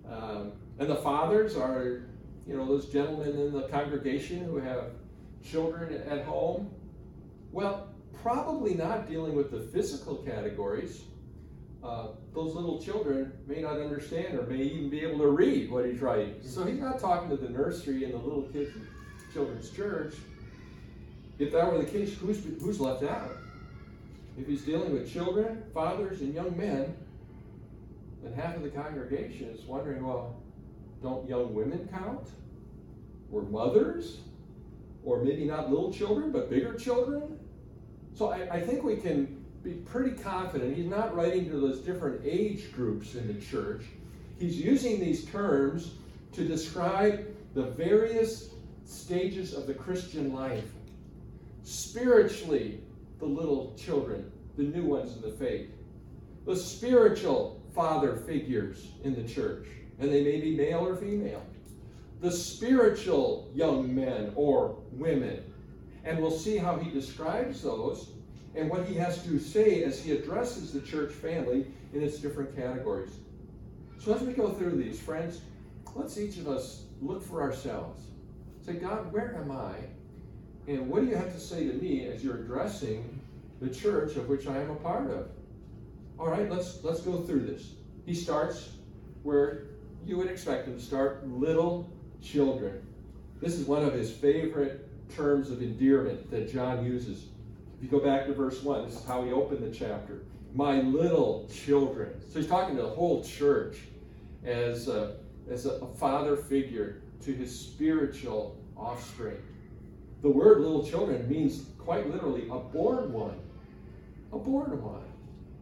Um, 0.09 0.53
and 0.79 0.91
the 0.91 0.97
fathers 0.97 1.57
are, 1.57 2.09
you 2.47 2.57
know, 2.57 2.67
those 2.67 2.87
gentlemen 2.87 3.39
in 3.39 3.53
the 3.53 3.69
congregation 3.69 4.45
who 4.45 4.57
have 4.57 4.91
children 5.43 6.03
at 6.09 6.25
home. 6.25 6.71
Well, 7.53 7.89
probably 8.23 8.75
not 8.75 9.09
dealing 9.09 9.35
with 9.35 9.51
the 9.51 9.61
physical 9.61 10.17
categories, 10.17 11.03
uh, 11.85 12.09
those 12.33 12.55
little 12.55 12.83
children 12.83 13.33
may 13.47 13.61
not 13.61 13.79
understand 13.79 14.39
or 14.39 14.45
may 14.45 14.63
even 14.63 14.89
be 14.89 15.01
able 15.01 15.19
to 15.19 15.29
read 15.29 15.71
what 15.71 15.85
he's 15.85 16.01
writing. 16.01 16.35
So 16.43 16.65
he's 16.65 16.81
not 16.81 16.99
talking 16.99 17.29
to 17.29 17.37
the 17.37 17.51
nursery 17.51 18.05
and 18.05 18.15
the 18.15 18.19
little 18.19 18.45
kids 18.45 18.75
in 18.75 18.87
children's 19.33 19.71
church. 19.71 20.15
If 21.39 21.53
that 21.53 21.71
were 21.71 21.79
the 21.79 21.85
case, 21.85 22.17
who's, 22.17 22.45
who's 22.61 22.81
left 22.81 23.03
out? 23.03 23.33
If 24.39 24.47
he's 24.47 24.63
dealing 24.63 24.93
with 24.93 25.13
children, 25.13 25.63
fathers, 25.73 26.21
and 26.21 26.35
young 26.35 26.57
men, 26.57 26.95
then 28.23 28.33
half 28.33 28.57
of 28.57 28.63
the 28.63 28.71
congregation 28.71 29.49
is 29.49 29.65
wondering, 29.65 30.05
well, 30.05 30.37
don't 31.03 31.29
young 31.29 31.55
women 31.55 31.89
count? 31.93 32.29
Or 33.33 33.43
mothers? 33.43 34.19
Or 35.05 35.23
maybe 35.23 35.45
not 35.45 35.71
little 35.71 35.93
children, 35.93 36.33
but 36.33 36.51
bigger 36.51 36.75
children? 36.75 37.39
So 38.15 38.31
I, 38.31 38.57
I 38.57 38.61
think 38.61 38.83
we 38.83 38.97
can 38.97 39.45
be 39.63 39.73
pretty 39.73 40.17
confident 40.17 40.77
he's 40.77 40.87
not 40.87 41.17
writing 41.17 41.51
to 41.51 41.59
those 41.59 41.81
different 41.81 42.21
age 42.25 42.73
groups 42.73 43.15
in 43.15 43.27
the 43.27 43.35
church. 43.45 43.83
He's 44.39 44.61
using 44.61 45.01
these 45.01 45.25
terms 45.25 45.93
to 46.33 46.47
describe 46.47 47.27
the 47.55 47.63
various 47.63 48.51
stages 48.85 49.55
of 49.55 49.67
the 49.67 49.75
Christian 49.75 50.33
life. 50.35 50.65
Spiritually, 51.65 52.81
the 53.19 53.25
little 53.25 53.75
children, 53.77 54.31
the 54.57 54.63
new 54.63 54.85
ones 54.85 55.17
in 55.17 55.23
the 55.23 55.37
faith. 55.37 55.71
The 56.47 56.55
spiritual 56.55 57.63
father 57.75 58.17
figures 58.17 58.89
in 59.03 59.15
the 59.15 59.27
church, 59.27 59.67
and 59.99 60.13
they 60.13 60.23
may 60.23 60.41
be 60.41 60.55
male 60.55 60.87
or 60.87 60.95
female. 60.95 61.43
The 62.21 62.31
spiritual 62.31 63.51
young 63.55 63.95
men 63.95 64.33
or 64.37 64.77
women. 64.93 65.43
And 66.05 66.19
we'll 66.19 66.31
see 66.31 66.59
how 66.59 66.77
he 66.77 66.91
describes 66.91 67.63
those 67.63 68.11
and 68.55 68.69
what 68.71 68.87
he 68.87 68.95
has 68.97 69.25
to 69.25 69.39
say 69.39 69.83
as 69.85 70.01
he 70.01 70.13
addresses 70.13 70.73
the 70.73 70.81
church 70.81 71.13
family 71.13 71.67
in 71.95 72.03
its 72.03 72.19
different 72.19 72.55
categories. 72.55 73.17
So 73.99 74.15
as 74.15 74.21
we 74.21 74.35
go 74.35 74.51
through 74.51 74.77
these, 74.77 75.01
friends, 75.01 75.41
let's 75.95 76.19
each 76.19 76.37
of 76.37 76.47
us 76.47 76.85
look 77.01 77.23
for 77.23 77.41
ourselves. 77.41 78.05
Say, 78.65 78.75
God, 78.75 79.11
where 79.13 79.35
am 79.37 79.51
I? 79.51 79.75
And 80.67 80.89
what 80.89 81.03
do 81.03 81.09
you 81.09 81.17
have 81.17 81.33
to 81.33 81.41
say 81.41 81.67
to 81.67 81.75
me 81.75 82.07
as 82.07 82.25
you're 82.25 82.39
addressing 82.39 83.21
the 83.61 83.69
church 83.69 84.17
of 84.17 84.29
which 84.29 84.47
I 84.47 84.59
am 84.59 84.71
a 84.71 84.77
part 84.77 85.11
of? 85.11 85.29
All 86.19 86.29
right, 86.29 86.51
let's 86.51 86.83
let's 86.83 87.01
go 87.01 87.21
through 87.23 87.47
this. 87.47 87.73
He 88.07 88.15
starts 88.15 88.71
where 89.23 89.65
you 90.07 90.17
would 90.17 90.29
expect 90.29 90.67
him 90.69 90.79
to 90.79 90.83
start, 90.83 91.27
little 91.29 91.91
children. 92.23 92.87
This 93.41 93.55
is 93.55 93.67
one 93.67 93.83
of 93.83 93.93
his 93.93 94.11
favorite 94.11 94.89
terms 95.15 95.51
of 95.51 95.63
endearment 95.63 96.31
that 96.31 96.51
John 96.53 96.85
uses. 96.85 97.27
If 97.77 97.83
you 97.83 97.89
go 97.89 98.05
back 98.05 98.27
to 98.27 98.35
verse 98.35 98.63
1, 98.63 98.87
this 98.87 98.97
is 98.97 99.05
how 99.05 99.25
he 99.25 99.33
opened 99.33 99.63
the 99.63 99.77
chapter. 99.77 100.23
My 100.55 100.81
little 100.81 101.49
children. 101.53 102.21
So 102.31 102.39
he's 102.39 102.49
talking 102.49 102.77
to 102.77 102.83
the 102.83 102.89
whole 102.89 103.25
church 103.25 103.79
as 104.45 104.89
a, 104.89 105.17
as 105.51 105.67
a 105.67 105.87
father 105.99 106.37
figure 106.37 107.03
to 107.23 107.33
his 107.33 107.59
spiritual 107.59 108.57
offspring. 108.77 109.37
The 110.25 110.31
word 110.31 110.63
little 110.63 110.83
children 110.83 111.29
means 111.29 111.67
quite 111.77 112.11
literally 112.11 112.49
a 112.51 112.59
born 112.59 113.13
one. 113.13 113.39
A 114.33 114.39
born 114.39 114.83
one. 114.83 115.05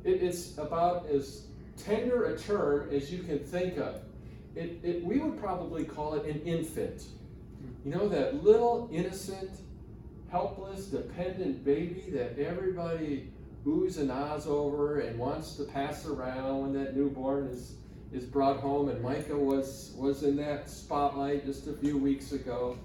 It, 0.05 0.23
it's 0.23 0.57
about 0.57 1.07
as 1.07 1.47
tender 1.77 2.27
a 2.27 2.39
term 2.39 2.89
as 2.93 3.11
you 3.11 3.25
can 3.25 3.41
think 3.41 3.77
of. 3.77 4.03
It, 4.55 4.79
it, 4.85 5.05
we 5.05 5.19
would 5.19 5.37
probably 5.41 5.85
call 5.85 6.15
it 6.15 6.27
an 6.27 6.43
infant. 6.43 7.03
You 7.85 7.91
know, 7.91 8.09
that 8.11 8.45
little 8.45 8.89
innocent, 8.93 9.51
helpless, 10.31 10.87
dependent 10.87 11.65
baby 11.65 12.05
that 12.13 12.39
everybody 12.39 13.33
oohs 13.67 13.99
and 13.99 14.13
ahs 14.13 14.47
over 14.47 15.01
and 15.01 15.19
wants 15.19 15.57
to 15.57 15.65
pass 15.65 16.07
around 16.07 16.63
when 16.63 16.73
that 16.85 16.97
newborn 16.97 17.49
is, 17.49 17.75
is 18.13 18.23
brought 18.23 18.61
home. 18.61 18.91
And 18.91 19.03
Micah 19.03 19.37
was, 19.37 19.93
was 19.97 20.23
in 20.23 20.37
that 20.37 20.71
spotlight 20.71 21.47
just 21.47 21.67
a 21.67 21.73
few 21.73 21.99
weeks 21.99 22.31
ago. 22.31 22.79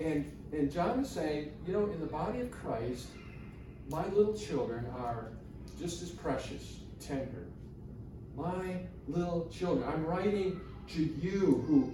And, 0.00 0.30
and 0.56 0.70
John 0.70 1.00
is 1.00 1.10
saying, 1.10 1.52
you 1.66 1.72
know, 1.72 1.86
in 1.86 2.00
the 2.00 2.06
body 2.06 2.40
of 2.40 2.50
Christ, 2.50 3.08
my 3.90 4.06
little 4.08 4.34
children 4.34 4.86
are 4.96 5.28
just 5.78 6.02
as 6.02 6.10
precious, 6.10 6.78
tender. 7.00 7.46
My 8.36 8.78
little 9.08 9.48
children. 9.52 9.88
I'm 9.88 10.04
writing 10.06 10.60
to 10.94 11.02
you 11.02 11.64
who 11.66 11.92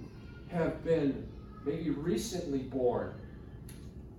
have 0.55 0.83
been 0.83 1.27
maybe 1.65 1.89
recently 1.89 2.59
born. 2.59 3.13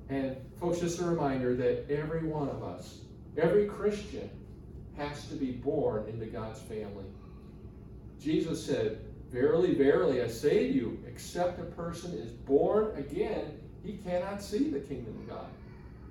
And 0.09 0.37
folks, 0.61 0.81
just 0.81 1.01
a 1.01 1.05
reminder 1.05 1.55
that 1.57 1.91
every 1.91 2.25
one 2.25 2.49
of 2.49 2.63
us, 2.63 2.99
every 3.37 3.67
Christian, 3.67 4.29
has 4.97 5.27
to 5.29 5.35
be 5.35 5.53
born 5.53 6.07
into 6.09 6.27
God's 6.27 6.61
family. 6.61 7.05
Jesus 8.21 8.65
said, 8.65 9.01
Verily, 9.33 9.75
verily, 9.75 10.21
I 10.21 10.29
say 10.29 10.69
to 10.69 10.73
you, 10.75 11.03
except 11.09 11.59
a 11.59 11.65
person 11.65 12.13
is 12.13 12.31
born 12.31 12.95
again, 12.99 13.59
he 13.85 13.95
cannot 13.95 14.43
see 14.43 14.71
the 14.71 14.81
kingdom 14.81 15.17
of 15.19 15.29
God. 15.29 15.47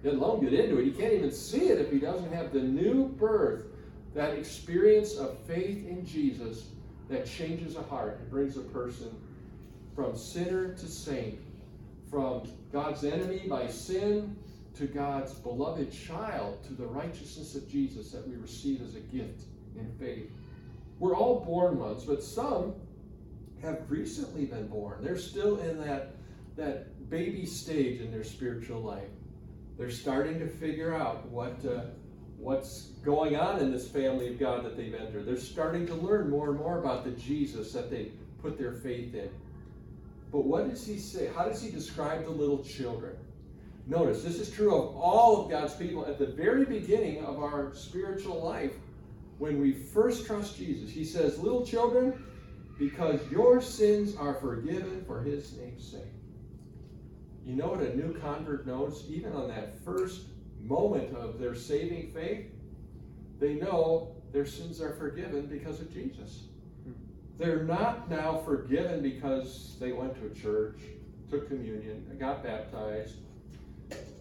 Let 0.03 0.15
alone 0.15 0.43
get 0.43 0.53
into 0.53 0.79
it. 0.79 0.85
He 0.85 0.91
can't 0.91 1.13
even 1.13 1.31
see 1.31 1.69
it 1.69 1.79
if 1.79 1.91
he 1.91 1.99
doesn't 1.99 2.33
have 2.33 2.51
the 2.51 2.61
new 2.61 3.07
birth, 3.07 3.65
that 4.13 4.33
experience 4.33 5.15
of 5.15 5.37
faith 5.39 5.87
in 5.87 6.05
Jesus 6.05 6.67
that 7.09 7.25
changes 7.25 7.75
a 7.75 7.83
heart 7.83 8.17
and 8.19 8.29
brings 8.29 8.57
a 8.57 8.61
person 8.61 9.15
from 9.95 10.17
sinner 10.17 10.73
to 10.73 10.87
saint, 10.87 11.37
from 12.09 12.49
God's 12.71 13.03
enemy 13.03 13.43
by 13.47 13.67
sin 13.67 14.35
to 14.75 14.85
God's 14.87 15.33
beloved 15.33 15.91
child, 15.91 16.63
to 16.65 16.73
the 16.73 16.85
righteousness 16.85 17.55
of 17.55 17.69
Jesus 17.69 18.11
that 18.11 18.27
we 18.27 18.35
receive 18.35 18.81
as 18.81 18.95
a 18.95 18.99
gift 18.99 19.43
in 19.77 19.91
faith. 19.99 20.29
We're 20.99 21.15
all 21.15 21.41
born 21.41 21.79
ones, 21.79 22.03
but 22.03 22.23
some 22.23 22.73
have 23.61 23.79
recently 23.89 24.45
been 24.45 24.67
born. 24.67 25.03
They're 25.03 25.17
still 25.17 25.59
in 25.59 25.79
that, 25.79 26.15
that 26.55 26.87
baby 27.11 27.45
stage 27.45 27.99
in 27.99 28.09
their 28.09 28.23
spiritual 28.23 28.81
life. 28.81 29.09
They're 29.77 29.91
starting 29.91 30.39
to 30.39 30.47
figure 30.47 30.95
out 30.95 31.27
what, 31.27 31.63
uh, 31.65 31.81
what's 32.37 32.93
going 33.03 33.35
on 33.35 33.59
in 33.59 33.69
this 33.71 33.87
family 33.87 34.29
of 34.29 34.39
God 34.39 34.63
that 34.63 34.77
they've 34.77 34.95
entered. 34.95 35.25
They're 35.25 35.37
starting 35.37 35.85
to 35.87 35.93
learn 35.93 36.29
more 36.29 36.49
and 36.49 36.57
more 36.57 36.79
about 36.79 37.03
the 37.03 37.11
Jesus 37.11 37.73
that 37.73 37.91
they 37.91 38.11
put 38.41 38.57
their 38.57 38.71
faith 38.71 39.13
in. 39.13 39.29
But 40.31 40.45
what 40.45 40.69
does 40.69 40.87
he 40.87 40.97
say? 40.97 41.29
How 41.35 41.43
does 41.43 41.61
he 41.61 41.69
describe 41.69 42.23
the 42.23 42.31
little 42.31 42.63
children? 42.63 43.17
Notice, 43.87 44.23
this 44.23 44.39
is 44.39 44.49
true 44.49 44.73
of 44.73 44.95
all 44.95 45.43
of 45.43 45.51
God's 45.51 45.73
people 45.75 46.05
at 46.05 46.17
the 46.17 46.27
very 46.27 46.63
beginning 46.63 47.25
of 47.25 47.43
our 47.43 47.73
spiritual 47.73 48.41
life. 48.41 48.71
When 49.37 49.59
we 49.59 49.73
first 49.73 50.25
trust 50.25 50.55
Jesus, 50.55 50.89
he 50.89 51.03
says, 51.03 51.39
Little 51.39 51.65
children, 51.65 52.23
because 52.79 53.19
your 53.29 53.59
sins 53.59 54.15
are 54.15 54.35
forgiven 54.35 55.03
for 55.05 55.21
his 55.21 55.57
name's 55.57 55.91
sake. 55.91 56.20
You 57.45 57.55
know 57.55 57.67
what 57.67 57.81
a 57.81 57.95
new 57.95 58.13
convert 58.19 58.67
knows? 58.67 59.05
Even 59.09 59.33
on 59.33 59.47
that 59.49 59.83
first 59.83 60.21
moment 60.59 61.15
of 61.15 61.39
their 61.39 61.55
saving 61.55 62.11
faith, 62.11 62.47
they 63.39 63.55
know 63.55 64.15
their 64.31 64.45
sins 64.45 64.79
are 64.79 64.93
forgiven 64.93 65.47
because 65.47 65.79
of 65.81 65.91
Jesus. 65.93 66.43
They're 67.37 67.63
not 67.63 68.09
now 68.09 68.37
forgiven 68.37 69.01
because 69.01 69.75
they 69.79 69.91
went 69.91 70.15
to 70.21 70.27
a 70.27 70.41
church, 70.41 70.79
took 71.29 71.47
communion, 71.47 72.05
got 72.19 72.43
baptized, 72.43 73.15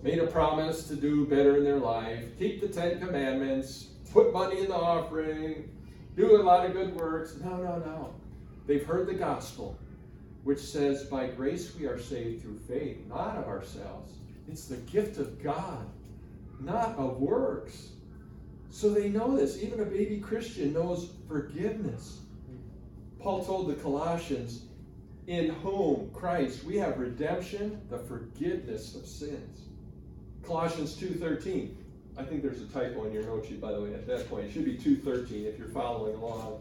made 0.02 0.18
a 0.18 0.26
promise 0.26 0.88
to 0.88 0.96
do 0.96 1.26
better 1.26 1.58
in 1.58 1.64
their 1.64 1.78
life, 1.78 2.24
keep 2.38 2.62
the 2.62 2.68
Ten 2.68 2.98
Commandments, 2.98 3.88
put 4.12 4.32
money 4.32 4.60
in 4.60 4.68
the 4.68 4.74
offering, 4.74 5.68
do 6.16 6.40
a 6.40 6.42
lot 6.42 6.64
of 6.64 6.72
good 6.72 6.94
works. 6.96 7.36
No, 7.42 7.56
no, 7.56 7.78
no. 7.78 8.14
They've 8.66 8.84
heard 8.84 9.06
the 9.06 9.14
gospel, 9.14 9.78
which 10.44 10.60
says, 10.60 11.04
By 11.04 11.28
grace 11.28 11.74
we 11.74 11.86
are 11.86 12.00
saved 12.00 12.42
through 12.42 12.58
faith, 12.58 12.98
not 13.08 13.36
of 13.36 13.44
ourselves. 13.44 14.14
It's 14.48 14.66
the 14.66 14.76
gift 14.76 15.18
of 15.18 15.42
God, 15.42 15.86
not 16.60 16.96
of 16.96 17.20
works. 17.20 17.90
So 18.70 18.90
they 18.90 19.08
know 19.08 19.36
this. 19.36 19.62
Even 19.62 19.80
a 19.80 19.84
baby 19.84 20.18
Christian 20.18 20.72
knows 20.72 21.10
forgiveness. 21.28 22.20
Paul 23.18 23.44
told 23.44 23.68
the 23.68 23.74
Colossians, 23.74 24.62
in 25.26 25.50
whom 25.50 26.10
Christ 26.12 26.64
we 26.64 26.76
have 26.76 26.98
redemption, 26.98 27.80
the 27.90 27.98
forgiveness 27.98 28.94
of 28.94 29.06
sins. 29.06 29.68
Colossians 30.42 30.96
2:13. 30.96 31.76
I 32.16 32.24
think 32.24 32.42
there's 32.42 32.60
a 32.60 32.66
typo 32.66 33.04
in 33.04 33.12
your 33.12 33.22
note 33.22 33.46
sheet, 33.46 33.60
by 33.60 33.72
the 33.72 33.80
way, 33.80 33.94
at 33.94 34.06
that 34.06 34.28
point. 34.28 34.46
It 34.46 34.52
should 34.52 34.64
be 34.64 34.76
2:13 34.76 35.46
if 35.46 35.58
you're 35.58 35.68
following 35.68 36.16
along. 36.16 36.60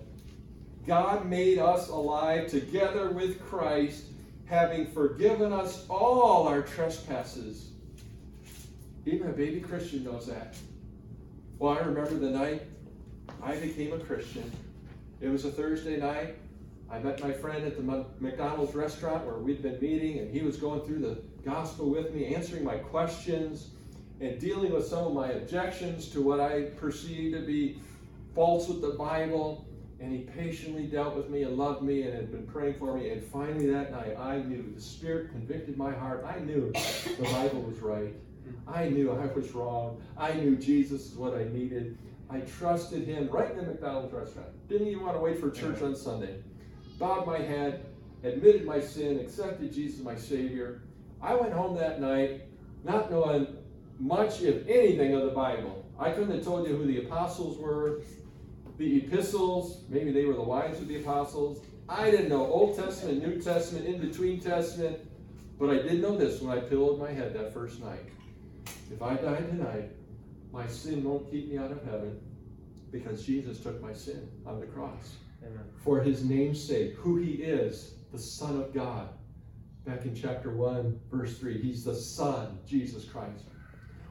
God 0.89 1.27
made 1.27 1.59
us 1.59 1.89
alive 1.89 2.47
together 2.47 3.11
with 3.11 3.39
Christ, 3.45 4.05
having 4.47 4.87
forgiven 4.87 5.53
us 5.53 5.85
all 5.87 6.47
our 6.47 6.63
trespasses. 6.63 7.69
Even 9.05 9.29
a 9.29 9.31
baby 9.31 9.59
Christian 9.59 10.03
knows 10.03 10.25
that. 10.25 10.55
Well, 11.59 11.77
I 11.77 11.81
remember 11.81 12.15
the 12.15 12.31
night 12.31 12.63
I 13.43 13.55
became 13.57 13.93
a 13.93 13.99
Christian. 13.99 14.51
It 15.21 15.27
was 15.27 15.45
a 15.45 15.51
Thursday 15.51 15.97
night. 15.97 16.37
I 16.89 16.97
met 16.97 17.21
my 17.21 17.33
friend 17.33 17.67
at 17.67 17.77
the 17.77 18.05
McDonald's 18.19 18.73
restaurant 18.73 19.27
where 19.27 19.35
we'd 19.35 19.61
been 19.61 19.79
meeting, 19.79 20.17
and 20.17 20.33
he 20.33 20.41
was 20.41 20.57
going 20.57 20.81
through 20.81 21.01
the 21.01 21.21
gospel 21.45 21.91
with 21.91 22.15
me, 22.15 22.33
answering 22.33 22.63
my 22.63 22.77
questions, 22.77 23.69
and 24.21 24.39
dealing 24.39 24.73
with 24.73 24.87
some 24.87 25.05
of 25.05 25.13
my 25.13 25.33
objections 25.33 26.09
to 26.09 26.21
what 26.23 26.39
I 26.39 26.63
perceived 26.77 27.35
to 27.35 27.45
be 27.45 27.79
false 28.33 28.67
with 28.67 28.81
the 28.81 28.97
Bible. 28.97 29.67
And 30.01 30.11
he 30.11 30.19
patiently 30.19 30.87
dealt 30.87 31.15
with 31.15 31.29
me 31.29 31.43
and 31.43 31.57
loved 31.57 31.81
me 31.81 32.03
and 32.03 32.13
had 32.13 32.31
been 32.31 32.47
praying 32.47 32.75
for 32.79 32.95
me. 32.95 33.09
And 33.09 33.23
finally 33.23 33.69
that 33.71 33.91
night, 33.91 34.17
I 34.17 34.37
knew 34.37 34.71
the 34.73 34.81
Spirit 34.81 35.31
convicted 35.31 35.77
my 35.77 35.91
heart. 35.91 36.25
I 36.25 36.39
knew 36.39 36.71
the 36.71 37.23
Bible 37.23 37.61
was 37.61 37.79
right. 37.79 38.13
I 38.67 38.87
knew 38.87 39.11
I 39.11 39.25
was 39.25 39.51
wrong. 39.51 40.01
I 40.17 40.33
knew 40.33 40.55
Jesus 40.55 41.11
is 41.11 41.15
what 41.15 41.33
I 41.35 41.43
needed. 41.45 41.97
I 42.29 42.39
trusted 42.41 43.05
him 43.05 43.27
right 43.29 43.51
in 43.51 43.57
the 43.57 43.63
McDonald's 43.63 44.13
restaurant. 44.13 44.47
Didn't 44.69 44.87
even 44.87 45.03
want 45.03 45.17
to 45.17 45.21
wait 45.21 45.39
for 45.39 45.51
church 45.51 45.81
on 45.81 45.95
Sunday 45.95 46.37
bowed 46.99 47.25
my 47.25 47.39
head, 47.39 47.85
admitted 48.23 48.65
my 48.65 48.79
sin, 48.79 49.19
accepted 49.19 49.73
Jesus 49.73 50.03
my 50.03 50.15
Savior. 50.15 50.81
I 51.21 51.33
went 51.33 51.53
home 51.53 51.75
that 51.77 52.01
night 52.01 52.41
not 52.83 53.09
knowing 53.09 53.47
much, 53.99 54.41
if 54.41 54.67
anything, 54.67 55.13
of 55.15 55.23
the 55.23 55.31
Bible. 55.31 55.85
I 55.97 56.11
couldn't 56.11 56.31
have 56.31 56.43
told 56.43 56.67
you 56.67 56.75
who 56.75 56.85
the 56.85 57.05
apostles 57.05 57.57
were, 57.57 58.01
the 58.79 58.97
epistles, 58.97 59.83
maybe 59.89 60.11
they 60.11 60.25
were 60.25 60.33
the 60.33 60.41
wives 60.41 60.79
of 60.79 60.87
the 60.87 61.01
apostles. 61.01 61.63
I 61.87 62.09
didn't 62.09 62.29
know 62.29 62.45
Old 62.45 62.77
Testament, 62.77 63.21
New 63.21 63.39
Testament, 63.39 63.85
in 63.85 63.99
between 63.99 64.39
Testament, 64.39 64.97
but 65.59 65.69
I 65.69 65.75
did 65.75 66.01
know 66.01 66.17
this 66.17 66.41
when 66.41 66.57
I 66.57 66.61
pillowed 66.61 66.97
my 66.97 67.11
head 67.11 67.33
that 67.35 67.53
first 67.53 67.81
night. 67.81 68.05
If 68.91 69.01
I 69.01 69.15
die 69.15 69.41
tonight, 69.41 69.91
my 70.53 70.65
sin 70.65 71.03
won't 71.03 71.29
keep 71.29 71.51
me 71.51 71.57
out 71.57 71.71
of 71.71 71.83
heaven 71.83 72.19
because 72.89 73.25
Jesus 73.25 73.59
took 73.59 73.81
my 73.81 73.93
sin 73.93 74.27
on 74.45 74.59
the 74.59 74.65
cross. 74.65 75.15
Amen. 75.45 75.63
for 75.77 76.01
his 76.01 76.23
name's 76.25 76.61
sake, 76.61 76.95
who 76.95 77.15
he 77.15 77.35
is, 77.35 77.93
the 78.11 78.19
Son 78.19 78.59
of 78.59 78.73
God. 78.73 79.09
Back 79.85 80.03
in 80.03 80.13
chapter 80.13 80.51
1, 80.51 80.99
verse 81.09 81.37
3, 81.37 81.61
he's 81.61 81.85
the 81.85 81.95
Son, 81.95 82.59
Jesus 82.67 83.05
Christ. 83.05 83.45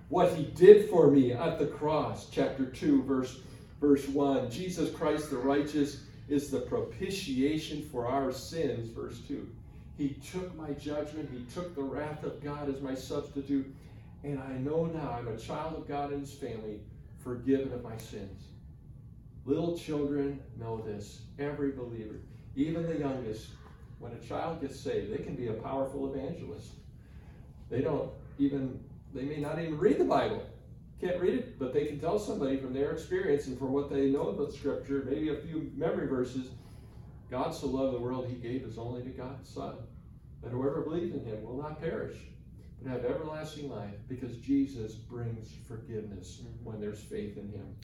What 0.08 0.32
he 0.32 0.44
did 0.44 0.88
for 0.88 1.10
me 1.10 1.32
at 1.32 1.58
the 1.58 1.66
cross, 1.66 2.30
chapter 2.30 2.64
2, 2.64 3.02
verse, 3.02 3.40
verse 3.80 4.06
1, 4.08 4.50
Jesus 4.50 4.90
Christ 4.94 5.30
the 5.30 5.38
righteous 5.38 6.02
is 6.28 6.50
the 6.50 6.60
propitiation 6.60 7.82
for 7.90 8.06
our 8.06 8.32
sins, 8.32 8.88
verse 8.90 9.20
2. 9.28 9.48
He 9.96 10.16
took 10.30 10.54
my 10.56 10.70
judgment, 10.72 11.28
he 11.32 11.44
took 11.52 11.74
the 11.74 11.82
wrath 11.82 12.22
of 12.22 12.42
God 12.42 12.72
as 12.72 12.80
my 12.80 12.94
substitute, 12.94 13.66
and 14.22 14.38
I 14.38 14.52
know 14.58 14.86
now 14.86 15.16
I'm 15.18 15.28
a 15.28 15.36
child 15.36 15.74
of 15.76 15.88
God 15.88 16.12
and 16.12 16.20
his 16.20 16.32
family, 16.32 16.80
forgiven 17.18 17.72
of 17.72 17.82
my 17.82 17.96
sins. 17.96 18.44
Little 19.44 19.78
children 19.78 20.40
know 20.58 20.82
this. 20.82 21.22
Every 21.38 21.72
believer, 21.72 22.16
even 22.54 22.82
the 22.84 22.98
youngest, 22.98 23.48
when 23.98 24.12
a 24.12 24.18
child 24.18 24.60
gets 24.60 24.78
saved, 24.78 25.12
they 25.12 25.22
can 25.22 25.34
be 25.34 25.48
a 25.48 25.54
powerful 25.54 26.12
evangelist. 26.12 26.68
They 27.70 27.80
don't 27.80 28.10
even, 28.38 28.78
they 29.14 29.22
may 29.22 29.38
not 29.38 29.58
even 29.58 29.78
read 29.78 29.98
the 29.98 30.04
Bible. 30.04 30.42
Can't 31.00 31.20
read 31.20 31.34
it, 31.34 31.58
but 31.58 31.72
they 31.72 31.86
can 31.86 32.00
tell 32.00 32.18
somebody 32.18 32.56
from 32.56 32.72
their 32.72 32.90
experience 32.90 33.46
and 33.46 33.56
from 33.56 33.72
what 33.72 33.88
they 33.88 34.10
know 34.10 34.28
about 34.28 34.52
Scripture, 34.52 35.06
maybe 35.08 35.28
a 35.28 35.36
few 35.36 35.70
memory 35.76 36.08
verses. 36.08 36.50
God 37.30 37.54
so 37.54 37.68
loved 37.68 37.94
the 37.94 38.00
world, 38.00 38.26
he 38.28 38.34
gave 38.34 38.62
his 38.62 38.78
only 38.78 39.02
begotten 39.02 39.44
Son, 39.44 39.76
that 40.42 40.50
whoever 40.50 40.80
believes 40.80 41.14
in 41.14 41.24
him 41.24 41.42
will 41.44 41.56
not 41.62 41.80
perish, 41.80 42.16
but 42.82 42.90
have 42.90 43.04
everlasting 43.04 43.70
life, 43.70 43.94
because 44.08 44.38
Jesus 44.38 44.94
brings 44.94 45.52
forgiveness 45.68 46.40
mm-hmm. 46.42 46.64
when 46.64 46.80
there's 46.80 47.00
faith 47.00 47.36
in 47.36 47.48
him. 47.48 47.76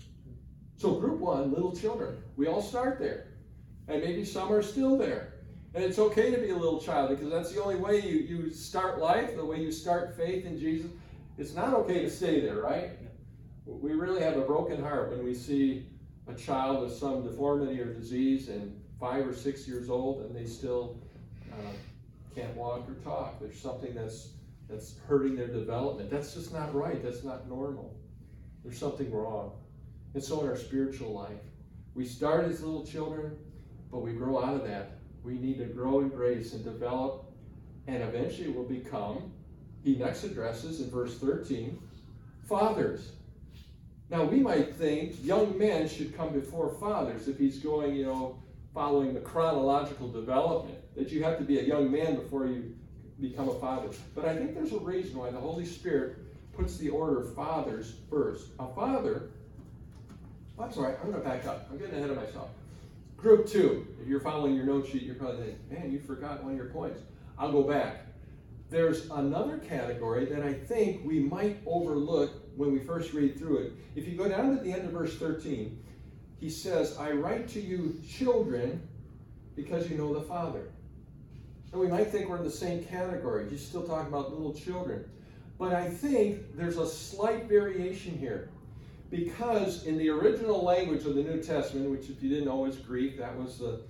So, 0.77 0.95
group 0.95 1.21
one, 1.21 1.53
little 1.53 1.75
children, 1.77 2.17
we 2.37 2.49
all 2.49 2.63
start 2.63 2.99
there. 2.99 3.29
And 3.87 4.03
maybe 4.03 4.25
some 4.25 4.51
are 4.53 4.63
still 4.63 4.97
there. 4.97 5.35
And 5.75 5.85
it's 5.85 5.99
okay 5.99 6.31
to 6.31 6.39
be 6.39 6.51
a 6.51 6.57
little 6.57 6.81
child 6.81 7.11
because 7.11 7.31
that's 7.31 7.53
the 7.53 7.63
only 7.63 7.77
way 7.77 8.01
you, 8.01 8.19
you 8.19 8.51
start 8.51 8.99
life, 8.99 9.37
the 9.37 9.45
way 9.45 9.61
you 9.61 9.71
start 9.71 10.17
faith 10.17 10.47
in 10.47 10.59
Jesus. 10.59 10.91
It's 11.37 11.55
not 11.55 11.75
okay 11.75 12.01
to 12.03 12.11
stay 12.11 12.41
there, 12.41 12.61
right? 12.61 12.91
We 13.67 13.93
really 13.93 14.23
have 14.23 14.37
a 14.37 14.43
broken 14.43 14.83
heart 14.83 15.11
when 15.11 15.25
we 15.25 15.35
see 15.35 15.87
a 16.27 16.35
child 16.35 16.83
with 16.83 16.93
some 16.93 17.25
deformity 17.25 17.81
or 17.81 17.93
disease 17.93 18.49
and 18.49 18.79
five 19.01 19.27
or 19.27 19.35
six 19.35 19.67
years 19.67 19.89
old 19.91 20.25
and 20.25 20.35
they 20.35 20.47
still 20.47 20.99
uh, 21.53 21.73
can't 22.35 22.55
walk 22.57 22.89
or 22.89 22.95
talk. 23.03 23.41
There's 23.41 23.59
something 23.59 23.95
that's 23.95 24.31
that's 24.69 24.97
hurting 25.07 25.37
their 25.37 25.49
development. 25.49 26.11
That's 26.11 26.35
just 26.35 26.53
not 26.53 26.75
right. 26.75 27.03
That's 27.03 27.23
not 27.23 27.49
normal. 27.49 27.95
There's 28.65 28.79
something 28.79 29.13
wrong. 29.13 29.53
And 30.15 30.23
so 30.23 30.41
in 30.41 30.49
our 30.49 30.57
spiritual 30.57 31.13
life, 31.13 31.43
we 31.95 32.07
start 32.07 32.47
as 32.47 32.63
little 32.63 32.85
children, 32.87 33.37
but 33.91 34.01
we 34.01 34.13
grow 34.13 34.43
out 34.43 34.55
of 34.55 34.65
that. 34.67 34.99
We 35.23 35.35
need 35.35 35.59
to 35.59 35.67
grow 35.67 36.01
in 36.01 36.09
grace 36.09 36.55
and 36.55 36.65
develop, 36.65 37.31
and 37.87 38.03
eventually 38.03 38.49
will 38.49 38.65
become, 38.65 39.33
he 39.83 39.97
next 39.97 40.25
addresses 40.25 40.81
in 40.81 40.91
verse 40.91 41.19
13, 41.19 41.79
fathers. 42.49 43.13
Now 44.15 44.23
we 44.23 44.39
might 44.39 44.77
think 44.77 45.17
young 45.25 45.59
men 45.59 45.89
should 45.89 46.17
come 46.17 46.29
before 46.29 46.69
fathers 46.79 47.27
if 47.27 47.37
he's 47.37 47.59
going, 47.59 47.97
you 47.97 48.07
know, 48.07 48.39
following 48.73 49.13
the 49.13 49.19
chronological 49.19 50.09
development, 50.09 50.79
that 50.95 51.11
you 51.11 51.25
have 51.25 51.37
to 51.39 51.43
be 51.43 51.59
a 51.59 51.65
young 51.65 51.91
man 51.91 52.15
before 52.15 52.47
you 52.47 52.77
become 53.21 53.49
a 53.49 53.59
father. 53.59 53.89
But 54.15 54.25
I 54.25 54.37
think 54.37 54.55
there's 54.55 54.73
a 54.73 54.79
reason 54.79 55.19
why 55.19 55.33
the 55.33 55.41
Holy 55.41 55.67
Spirit 55.67 56.19
puts 56.57 56.77
the 56.77 56.91
order 56.91 57.23
of 57.23 57.35
fathers 57.35 57.97
first. 58.09 58.51
A 58.61 58.69
father, 58.73 59.31
I'm 60.61 60.73
sorry, 60.73 60.95
I'm 61.03 61.11
going 61.11 61.21
to 61.21 61.29
back 61.29 61.45
up. 61.45 61.67
I'm 61.69 61.77
getting 61.77 61.97
ahead 61.97 62.11
of 62.11 62.17
myself. 62.17 62.51
Group 63.17 63.49
two, 63.49 63.85
if 64.01 64.07
you're 64.07 64.21
following 64.21 64.55
your 64.55 64.65
note 64.65 64.87
sheet, 64.87 65.03
you're 65.03 65.17
probably 65.17 65.39
thinking, 65.39 65.59
man, 65.73 65.91
you 65.91 65.99
forgot 65.99 66.41
one 66.41 66.53
of 66.53 66.57
your 66.57 66.69
points. 66.69 67.01
I'll 67.37 67.51
go 67.51 67.65
back. 67.65 68.07
There's 68.71 69.11
another 69.11 69.59
category 69.59 70.25
that 70.27 70.45
I 70.45 70.53
think 70.53 71.05
we 71.05 71.19
might 71.19 71.59
overlook 71.67 72.44
when 72.57 72.73
we 72.73 72.79
first 72.79 73.13
read 73.13 73.39
through 73.39 73.59
it. 73.59 73.73
If 73.97 74.07
you 74.07 74.17
go 74.17 74.29
down 74.29 74.57
to 74.57 74.63
the 74.63 74.73
end 74.73 74.85
of 74.85 74.93
verse 74.93 75.17
13, 75.17 75.79
he 76.39 76.51
says, 76.51 76.97
I 76.99 77.13
write 77.13 77.49
to 77.51 77.61
you, 77.61 78.01
children, 78.09 78.87
because 79.57 79.91
you 79.91 79.97
know 79.97 80.13
the 80.13 80.23
Father. 80.23 80.69
And 81.73 81.81
we 81.81 81.89
might 81.89 82.09
think 82.09 82.29
we're 82.29 82.37
in 82.37 82.45
the 82.45 82.51
same 82.51 82.85
category. 82.85 83.49
He's 83.51 83.65
still 83.65 83.83
talking 83.83 84.09
about 84.09 84.33
little 84.33 84.55
children. 84.55 85.05
But 85.59 85.73
I 85.73 85.89
think 85.89 86.57
there's 86.57 86.79
a 86.79 86.87
slight 86.87 87.45
variation 87.47 88.17
here. 88.19 88.51
Because 89.11 89.85
in 89.85 89.99
the 89.99 90.09
original 90.09 90.65
language 90.65 91.05
of 91.05 91.15
the 91.15 91.23
New 91.23 91.43
Testament, 91.43 91.91
which 91.91 92.11
if 92.11 92.23
you 92.23 92.29
didn't 92.29 92.47
know 92.47 92.65
is 92.67 92.77
Greek, 92.77 93.19
that 93.19 93.37
was 93.37 93.59
the, 93.59 93.83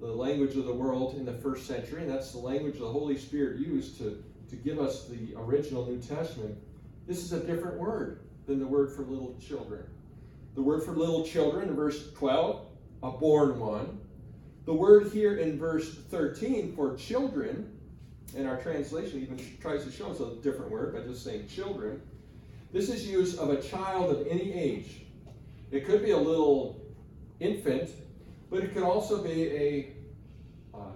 the 0.00 0.06
language 0.06 0.56
of 0.56 0.64
the 0.64 0.72
world 0.72 1.16
in 1.16 1.24
the 1.24 1.34
first 1.34 1.66
century, 1.66 2.02
and 2.02 2.10
that's 2.10 2.32
the 2.32 2.38
language 2.38 2.78
the 2.78 2.88
Holy 2.88 3.18
Spirit 3.18 3.58
used 3.58 3.98
to, 3.98 4.22
to 4.48 4.56
give 4.56 4.78
us 4.78 5.06
the 5.06 5.34
original 5.36 5.84
New 5.84 6.00
Testament, 6.00 6.56
this 7.10 7.24
is 7.24 7.32
a 7.32 7.40
different 7.40 7.76
word 7.76 8.20
than 8.46 8.60
the 8.60 8.66
word 8.66 8.92
for 8.92 9.02
little 9.02 9.36
children. 9.44 9.82
The 10.54 10.62
word 10.62 10.84
for 10.84 10.92
little 10.92 11.26
children 11.26 11.68
in 11.68 11.74
verse 11.74 12.12
12, 12.12 12.64
a 13.02 13.10
born 13.10 13.58
one. 13.58 13.98
The 14.64 14.74
word 14.74 15.10
here 15.12 15.38
in 15.38 15.58
verse 15.58 15.92
13 15.92 16.76
for 16.76 16.94
children, 16.96 17.76
and 18.36 18.46
our 18.46 18.62
translation 18.62 19.22
even 19.22 19.40
tries 19.60 19.84
to 19.86 19.90
show 19.90 20.12
us 20.12 20.20
a 20.20 20.36
different 20.36 20.70
word 20.70 20.94
by 20.94 21.00
just 21.00 21.24
saying 21.24 21.48
children. 21.48 22.00
This 22.72 22.88
is 22.88 23.08
used 23.08 23.40
of 23.40 23.50
a 23.50 23.60
child 23.60 24.14
of 24.14 24.28
any 24.28 24.52
age. 24.52 25.02
It 25.72 25.86
could 25.86 26.04
be 26.04 26.12
a 26.12 26.16
little 26.16 26.80
infant, 27.40 27.90
but 28.50 28.62
it 28.62 28.72
could 28.72 28.84
also 28.84 29.20
be 29.20 29.48
a 29.48 29.94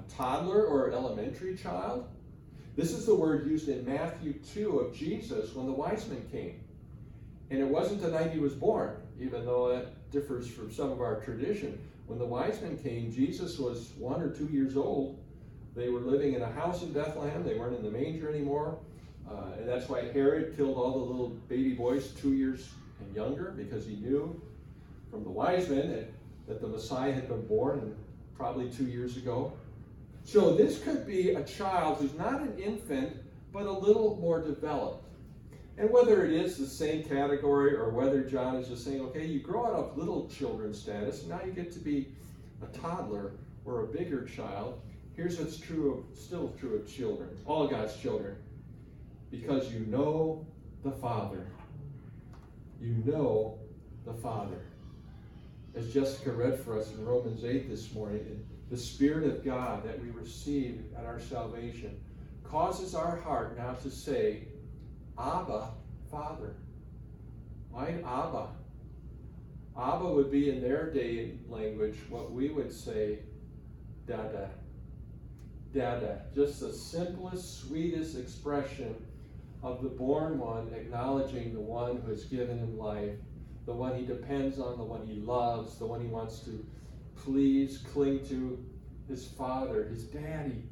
toddler 0.08 0.64
or 0.64 0.92
elementary 0.92 1.56
child. 1.56 2.06
This 2.76 2.92
is 2.92 3.06
the 3.06 3.14
word 3.14 3.46
used 3.46 3.68
in 3.68 3.86
Matthew 3.86 4.32
2 4.52 4.80
of 4.80 4.94
Jesus 4.94 5.54
when 5.54 5.66
the 5.66 5.72
wise 5.72 6.08
men 6.08 6.26
came. 6.32 6.60
And 7.50 7.60
it 7.60 7.68
wasn't 7.68 8.02
the 8.02 8.08
night 8.08 8.32
he 8.32 8.40
was 8.40 8.52
born, 8.52 8.96
even 9.20 9.44
though 9.44 9.68
that 9.68 10.10
differs 10.10 10.48
from 10.48 10.72
some 10.72 10.90
of 10.90 11.00
our 11.00 11.20
tradition. 11.20 11.78
When 12.06 12.18
the 12.18 12.26
wise 12.26 12.60
men 12.60 12.76
came, 12.78 13.12
Jesus 13.12 13.58
was 13.58 13.92
one 13.96 14.20
or 14.20 14.28
two 14.28 14.46
years 14.46 14.76
old. 14.76 15.18
They 15.76 15.88
were 15.88 16.00
living 16.00 16.34
in 16.34 16.42
a 16.42 16.50
house 16.50 16.82
in 16.82 16.92
Bethlehem. 16.92 17.44
They 17.44 17.54
weren't 17.54 17.76
in 17.76 17.84
the 17.84 17.90
manger 17.90 18.28
anymore. 18.28 18.78
Uh, 19.30 19.52
and 19.58 19.68
that's 19.68 19.88
why 19.88 20.10
Herod 20.12 20.56
killed 20.56 20.76
all 20.76 20.92
the 20.92 21.12
little 21.12 21.28
baby 21.48 21.74
boys 21.74 22.10
two 22.20 22.34
years 22.34 22.70
and 23.00 23.14
younger, 23.14 23.52
because 23.56 23.86
he 23.86 23.96
knew 23.96 24.40
from 25.10 25.22
the 25.22 25.30
wise 25.30 25.68
men 25.68 25.90
that, 25.90 26.12
that 26.48 26.60
the 26.60 26.66
Messiah 26.66 27.12
had 27.12 27.28
been 27.28 27.46
born 27.46 27.96
probably 28.36 28.68
two 28.68 28.86
years 28.86 29.16
ago. 29.16 29.52
So 30.24 30.54
this 30.54 30.82
could 30.82 31.06
be 31.06 31.30
a 31.30 31.44
child 31.44 31.98
who's 31.98 32.14
not 32.14 32.40
an 32.40 32.58
infant, 32.58 33.16
but 33.52 33.66
a 33.66 33.72
little 33.72 34.16
more 34.16 34.40
developed. 34.40 35.04
And 35.76 35.90
whether 35.90 36.24
it 36.24 36.32
is 36.32 36.56
the 36.56 36.66
same 36.66 37.04
category 37.04 37.74
or 37.74 37.90
whether 37.90 38.22
John 38.22 38.56
is 38.56 38.68
just 38.68 38.84
saying, 38.84 39.00
okay, 39.02 39.26
you 39.26 39.40
grow 39.40 39.66
out 39.66 39.74
of 39.74 39.98
little 39.98 40.28
children 40.28 40.72
status, 40.72 41.24
now 41.24 41.40
you 41.44 41.52
get 41.52 41.72
to 41.72 41.78
be 41.78 42.08
a 42.62 42.78
toddler 42.78 43.32
or 43.64 43.82
a 43.82 43.86
bigger 43.86 44.24
child. 44.24 44.80
Here's 45.16 45.38
what's 45.38 45.58
true 45.58 45.92
of, 45.92 46.18
still 46.18 46.52
true 46.58 46.76
of 46.76 46.92
children, 46.92 47.30
all 47.44 47.68
God's 47.68 47.96
children. 47.96 48.36
Because 49.30 49.72
you 49.72 49.80
know 49.80 50.46
the 50.84 50.92
Father. 50.92 51.46
You 52.80 52.94
know 53.04 53.58
the 54.06 54.14
Father. 54.14 54.60
As 55.76 55.92
Jessica 55.92 56.32
read 56.32 56.58
for 56.60 56.78
us 56.78 56.92
in 56.92 57.04
Romans 57.04 57.44
8 57.44 57.68
this 57.68 57.92
morning, 57.92 58.44
the 58.74 58.80
Spirit 58.80 59.24
of 59.24 59.44
God 59.44 59.84
that 59.84 60.02
we 60.02 60.10
receive 60.10 60.82
at 60.98 61.04
our 61.04 61.20
salvation 61.20 61.96
causes 62.42 62.92
our 62.92 63.14
heart 63.14 63.56
now 63.56 63.74
to 63.74 63.88
say, 63.88 64.48
Abba, 65.16 65.68
Father. 66.10 66.56
Why 67.70 67.94
Abba? 68.04 68.48
Abba 69.78 70.12
would 70.12 70.28
be 70.28 70.50
in 70.50 70.60
their 70.60 70.92
day 70.92 71.34
language 71.48 71.98
what 72.08 72.32
we 72.32 72.48
would 72.48 72.72
say, 72.72 73.20
Dada. 74.08 74.50
Dada. 75.72 76.22
Just 76.34 76.58
the 76.58 76.72
simplest, 76.72 77.60
sweetest 77.60 78.18
expression 78.18 78.96
of 79.62 79.84
the 79.84 79.88
born 79.88 80.36
one 80.36 80.74
acknowledging 80.74 81.54
the 81.54 81.60
one 81.60 81.98
who 81.98 82.10
has 82.10 82.24
given 82.24 82.58
him 82.58 82.76
life, 82.76 83.18
the 83.66 83.72
one 83.72 83.94
he 83.94 84.04
depends 84.04 84.58
on, 84.58 84.78
the 84.78 84.84
one 84.84 85.06
he 85.06 85.20
loves, 85.20 85.78
the 85.78 85.86
one 85.86 86.00
he 86.00 86.08
wants 86.08 86.40
to 86.40 86.66
please, 87.16 87.78
cling 87.92 88.26
to, 88.28 88.64
his 89.08 89.26
father, 89.26 89.84
his 89.84 90.04
daddy 90.04 90.64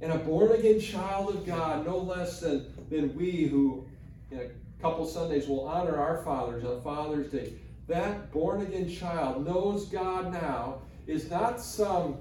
and 0.00 0.12
a 0.12 0.18
born 0.18 0.52
again 0.52 0.80
child 0.80 1.34
of 1.34 1.46
God, 1.46 1.86
no 1.86 1.96
less 1.96 2.40
than, 2.40 2.66
than 2.90 3.16
we 3.16 3.46
who 3.46 3.86
in 4.30 4.38
a 4.38 4.82
couple 4.82 5.06
Sundays 5.06 5.48
will 5.48 5.66
honor 5.66 5.96
our 5.96 6.22
fathers 6.22 6.64
on 6.64 6.82
Father's 6.82 7.30
Day. 7.30 7.54
That 7.88 8.30
born 8.32 8.62
again 8.62 8.90
child 8.90 9.46
knows 9.46 9.86
God 9.86 10.32
now 10.32 10.80
is 11.06 11.30
not 11.30 11.60
some 11.60 12.16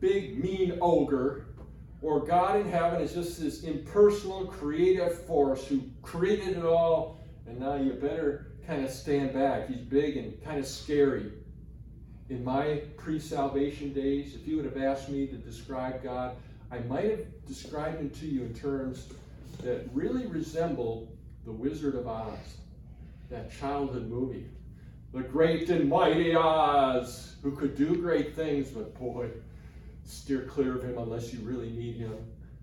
big 0.00 0.42
mean 0.42 0.78
ogre 0.80 1.46
or 2.00 2.20
God 2.20 2.56
in 2.56 2.70
heaven 2.70 3.02
is 3.02 3.12
just 3.12 3.38
this 3.40 3.64
impersonal 3.64 4.46
creative 4.46 5.26
force 5.26 5.66
who 5.66 5.82
created 6.00 6.56
it 6.56 6.64
all 6.64 7.20
and 7.46 7.58
now 7.58 7.74
you 7.74 7.92
better 7.92 8.52
kind 8.66 8.84
of 8.84 8.90
stand 8.90 9.34
back. 9.34 9.68
He's 9.68 9.80
big 9.80 10.16
and 10.16 10.42
kind 10.42 10.58
of 10.58 10.66
scary. 10.66 11.32
In 12.30 12.44
my 12.44 12.82
pre 12.96 13.18
salvation 13.18 13.92
days, 13.92 14.36
if 14.36 14.46
you 14.46 14.54
would 14.54 14.64
have 14.64 14.76
asked 14.76 15.08
me 15.08 15.26
to 15.26 15.36
describe 15.36 16.00
God, 16.00 16.36
I 16.70 16.78
might 16.78 17.10
have 17.10 17.46
described 17.46 17.98
him 17.98 18.10
to 18.10 18.26
you 18.26 18.44
in 18.44 18.54
terms 18.54 19.08
that 19.64 19.88
really 19.92 20.26
resemble 20.26 21.08
The 21.44 21.50
Wizard 21.50 21.96
of 21.96 22.06
Oz, 22.06 22.38
that 23.30 23.50
childhood 23.58 24.08
movie. 24.08 24.46
The 25.12 25.22
great 25.22 25.70
and 25.70 25.88
mighty 25.88 26.36
Oz, 26.36 27.34
who 27.42 27.50
could 27.50 27.76
do 27.76 27.96
great 27.96 28.36
things, 28.36 28.70
but 28.70 28.96
boy, 28.96 29.30
steer 30.04 30.42
clear 30.42 30.76
of 30.76 30.84
him 30.84 30.98
unless 30.98 31.32
you 31.32 31.40
really 31.40 31.70
need 31.70 31.96
him. 31.96 32.16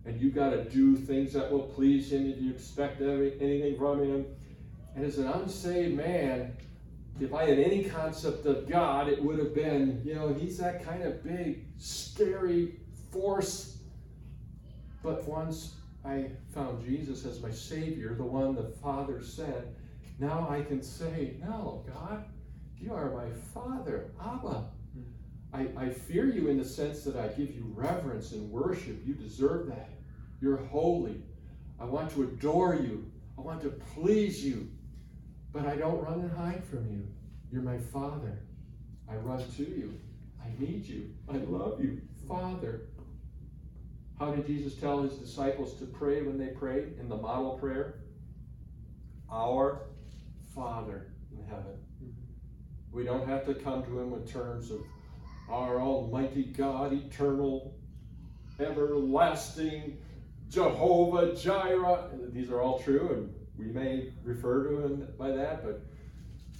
And 0.05 0.21
you 0.21 0.31
got 0.31 0.51
to 0.51 0.63
do 0.63 0.95
things 0.95 1.33
that 1.33 1.51
will 1.51 1.63
please 1.63 2.09
him 2.09 2.31
if 2.31 2.39
you 2.41 2.51
expect 2.51 3.01
anything 3.01 3.77
from 3.77 4.01
him. 4.01 4.25
And 4.95 5.05
as 5.05 5.17
an 5.17 5.27
unsaved 5.27 5.93
man, 5.93 6.55
if 7.19 7.33
I 7.33 7.45
had 7.45 7.59
any 7.59 7.83
concept 7.85 8.45
of 8.45 8.69
God, 8.69 9.07
it 9.07 9.21
would 9.21 9.39
have 9.39 9.53
been, 9.55 10.01
you 10.05 10.15
know, 10.15 10.33
he's 10.33 10.57
that 10.57 10.83
kind 10.83 11.03
of 11.03 11.23
big, 11.23 11.65
scary 11.77 12.79
force 13.11 13.77
but 15.07 15.25
once 15.25 15.75
I 16.03 16.31
found 16.53 16.85
Jesus 16.85 17.25
as 17.25 17.41
my 17.41 17.49
Savior, 17.49 18.13
the 18.15 18.23
one 18.23 18.55
the 18.55 18.63
Father 18.81 19.23
sent, 19.23 19.65
now 20.19 20.47
I 20.49 20.61
can 20.61 20.81
say, 20.81 21.37
No, 21.39 21.85
God, 21.87 22.25
you 22.77 22.93
are 22.93 23.11
my 23.11 23.29
Father, 23.53 24.11
Abba. 24.21 24.65
I, 25.53 25.67
I 25.77 25.89
fear 25.89 26.25
you 26.25 26.49
in 26.49 26.57
the 26.57 26.65
sense 26.65 27.03
that 27.03 27.15
I 27.15 27.29
give 27.29 27.55
you 27.55 27.71
reverence 27.73 28.33
and 28.33 28.51
worship. 28.51 29.01
You 29.05 29.13
deserve 29.13 29.67
that. 29.67 29.91
You're 30.41 30.57
holy. 30.57 31.21
I 31.79 31.85
want 31.85 32.11
to 32.11 32.23
adore 32.23 32.75
you. 32.75 33.09
I 33.37 33.41
want 33.41 33.61
to 33.61 33.69
please 33.69 34.43
you. 34.43 34.67
But 35.53 35.65
I 35.65 35.75
don't 35.75 36.03
run 36.03 36.19
and 36.21 36.31
hide 36.31 36.63
from 36.65 36.89
you. 36.91 37.07
You're 37.51 37.61
my 37.61 37.77
Father. 37.77 38.37
I 39.09 39.15
run 39.15 39.43
to 39.57 39.63
you. 39.63 39.93
I 40.43 40.49
need 40.59 40.85
you. 40.85 41.09
I 41.29 41.37
love 41.37 41.81
you. 41.81 42.01
Father. 42.27 42.81
How 44.19 44.31
did 44.31 44.47
Jesus 44.47 44.73
tell 44.75 45.03
his 45.03 45.13
disciples 45.13 45.75
to 45.75 45.85
pray 45.85 46.21
when 46.21 46.37
they 46.37 46.47
prayed 46.47 46.97
in 46.99 47.07
the 47.07 47.15
model 47.15 47.57
prayer? 47.57 47.99
Our 49.31 49.81
Father 50.55 51.07
in 51.31 51.45
heaven. 51.47 51.77
We 52.91 53.03
don't 53.03 53.27
have 53.27 53.45
to 53.45 53.53
come 53.53 53.83
to 53.83 53.99
him 53.99 54.11
with 54.11 54.31
terms 54.31 54.71
of 54.71 54.81
our 55.49 55.79
Almighty 55.79 56.43
God, 56.43 56.93
eternal, 56.93 57.75
everlasting, 58.59 59.97
Jehovah 60.49 61.35
Jireh. 61.35 62.09
These 62.33 62.49
are 62.49 62.61
all 62.61 62.79
true, 62.79 63.09
and 63.13 63.35
we 63.57 63.65
may 63.65 64.13
refer 64.23 64.69
to 64.69 64.77
him 64.85 65.07
by 65.17 65.31
that, 65.31 65.63
but 65.63 65.81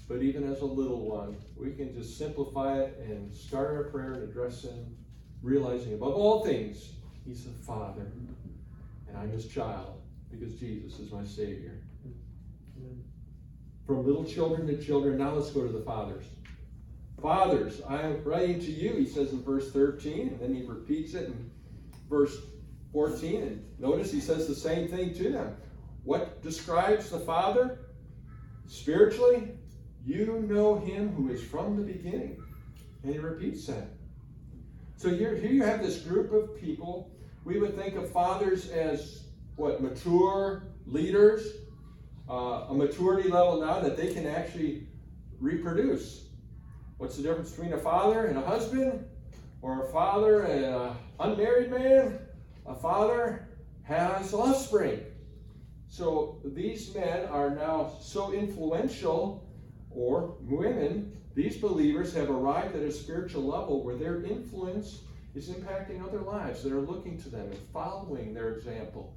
but 0.07 0.21
even 0.21 0.49
as 0.49 0.62
a 0.62 0.65
little 0.65 1.01
one, 1.01 1.36
we 1.57 1.73
can 1.73 1.93
just 1.93 2.17
simplify 2.17 2.79
it 2.79 2.97
and 3.05 3.36
start 3.36 3.75
our 3.75 3.83
prayer 3.86 4.13
and 4.13 4.23
address 4.23 4.63
him, 4.63 4.95
realizing 5.41 5.93
above 5.93 6.13
all 6.13 6.45
things, 6.45 6.93
he's 7.25 7.43
the 7.43 7.51
Father, 7.51 8.10
and 9.07 9.17
I'm 9.17 9.29
his 9.31 9.47
child, 9.47 10.01
because 10.31 10.53
Jesus 10.55 10.99
is 10.99 11.12
my 11.12 11.25
Savior. 11.25 11.81
From 13.86 14.05
little 14.05 14.23
children 14.23 14.65
to 14.67 14.81
children, 14.81 15.17
now 15.17 15.31
let's 15.31 15.51
go 15.51 15.65
to 15.65 15.71
the 15.71 15.83
fathers. 15.83 16.25
Fathers, 17.21 17.81
I 17.88 18.01
am 18.01 18.23
writing 18.23 18.60
to 18.60 18.71
you, 18.71 18.93
he 18.93 19.07
says 19.07 19.31
in 19.31 19.43
verse 19.43 19.71
13, 19.71 20.27
and 20.27 20.39
then 20.39 20.53
he 20.53 20.63
repeats 20.63 21.15
it 21.15 21.25
in 21.25 21.51
verse 22.10 22.38
14. 22.93 23.41
And 23.41 23.65
notice 23.79 24.12
he 24.12 24.19
says 24.19 24.47
the 24.47 24.55
same 24.55 24.88
thing 24.88 25.13
to 25.15 25.31
them. 25.31 25.55
What 26.08 26.41
describes 26.41 27.10
the 27.10 27.20
Father? 27.20 27.80
Spiritually, 28.65 29.50
you 30.06 30.46
know 30.48 30.80
him 30.80 31.10
who 31.10 31.30
is 31.30 31.43
from 31.43 31.76
the 31.76 31.84
beginning. 31.84 32.41
And 33.04 33.12
he 33.12 33.20
repeats 33.20 33.67
that. 33.67 33.89
So 34.96 35.10
here, 35.10 35.36
here 35.36 35.52
you 35.52 35.63
have 35.63 35.82
this 35.84 36.00
group 36.00 36.32
of 36.32 36.58
people. 36.62 37.12
We 37.43 37.60
would 37.60 37.76
think 37.76 37.98
of 37.98 38.10
fathers 38.10 38.70
as 38.70 39.24
what? 39.58 39.84
Mature 39.84 40.63
leaders, 40.86 41.46
uh, 42.30 42.67
a 42.70 42.74
maturity 42.74 43.28
level 43.28 43.60
now 43.60 43.82
that 43.82 43.98
they 43.98 44.13
can 44.13 44.26
actually 44.26 44.88
reproduce. 45.41 46.30
What's 47.00 47.17
the 47.17 47.24
difference 47.24 47.52
between 47.52 47.74
a 47.74 47.80
father 47.80 48.28
and 48.28 48.38
a 48.38 48.41
husband? 48.41 49.04
Or 49.62 49.86
a 49.86 49.91
father 49.91 50.43
and 50.43 50.63
an 50.63 50.91
unmarried 51.20 51.70
man? 51.70 52.20
A 52.65 52.76
father 52.76 53.50
has 53.84 54.34
offspring. 54.34 55.02
So 55.89 56.39
these 56.43 56.93
men 56.93 57.26
are 57.28 57.50
now 57.50 57.93
so 58.02 58.32
influential, 58.34 59.47
or 59.89 60.36
women, 60.41 61.17
these 61.34 61.58
believers 61.58 62.13
have 62.13 62.30
arrived 62.30 62.76
at 62.76 62.82
a 62.82 62.91
spiritual 62.91 63.43
level 63.43 63.84
where 63.84 63.95
their 63.95 64.23
influence 64.23 65.02
is 65.34 65.50
impacting 65.50 66.04
other 66.04 66.19
lives 66.19 66.63
that 66.63 66.73
are 66.73 66.82
looking 66.82 67.17
to 67.21 67.30
them 67.30 67.45
and 67.52 67.60
following 67.71 68.34
their 68.34 68.54
example. 68.54 69.15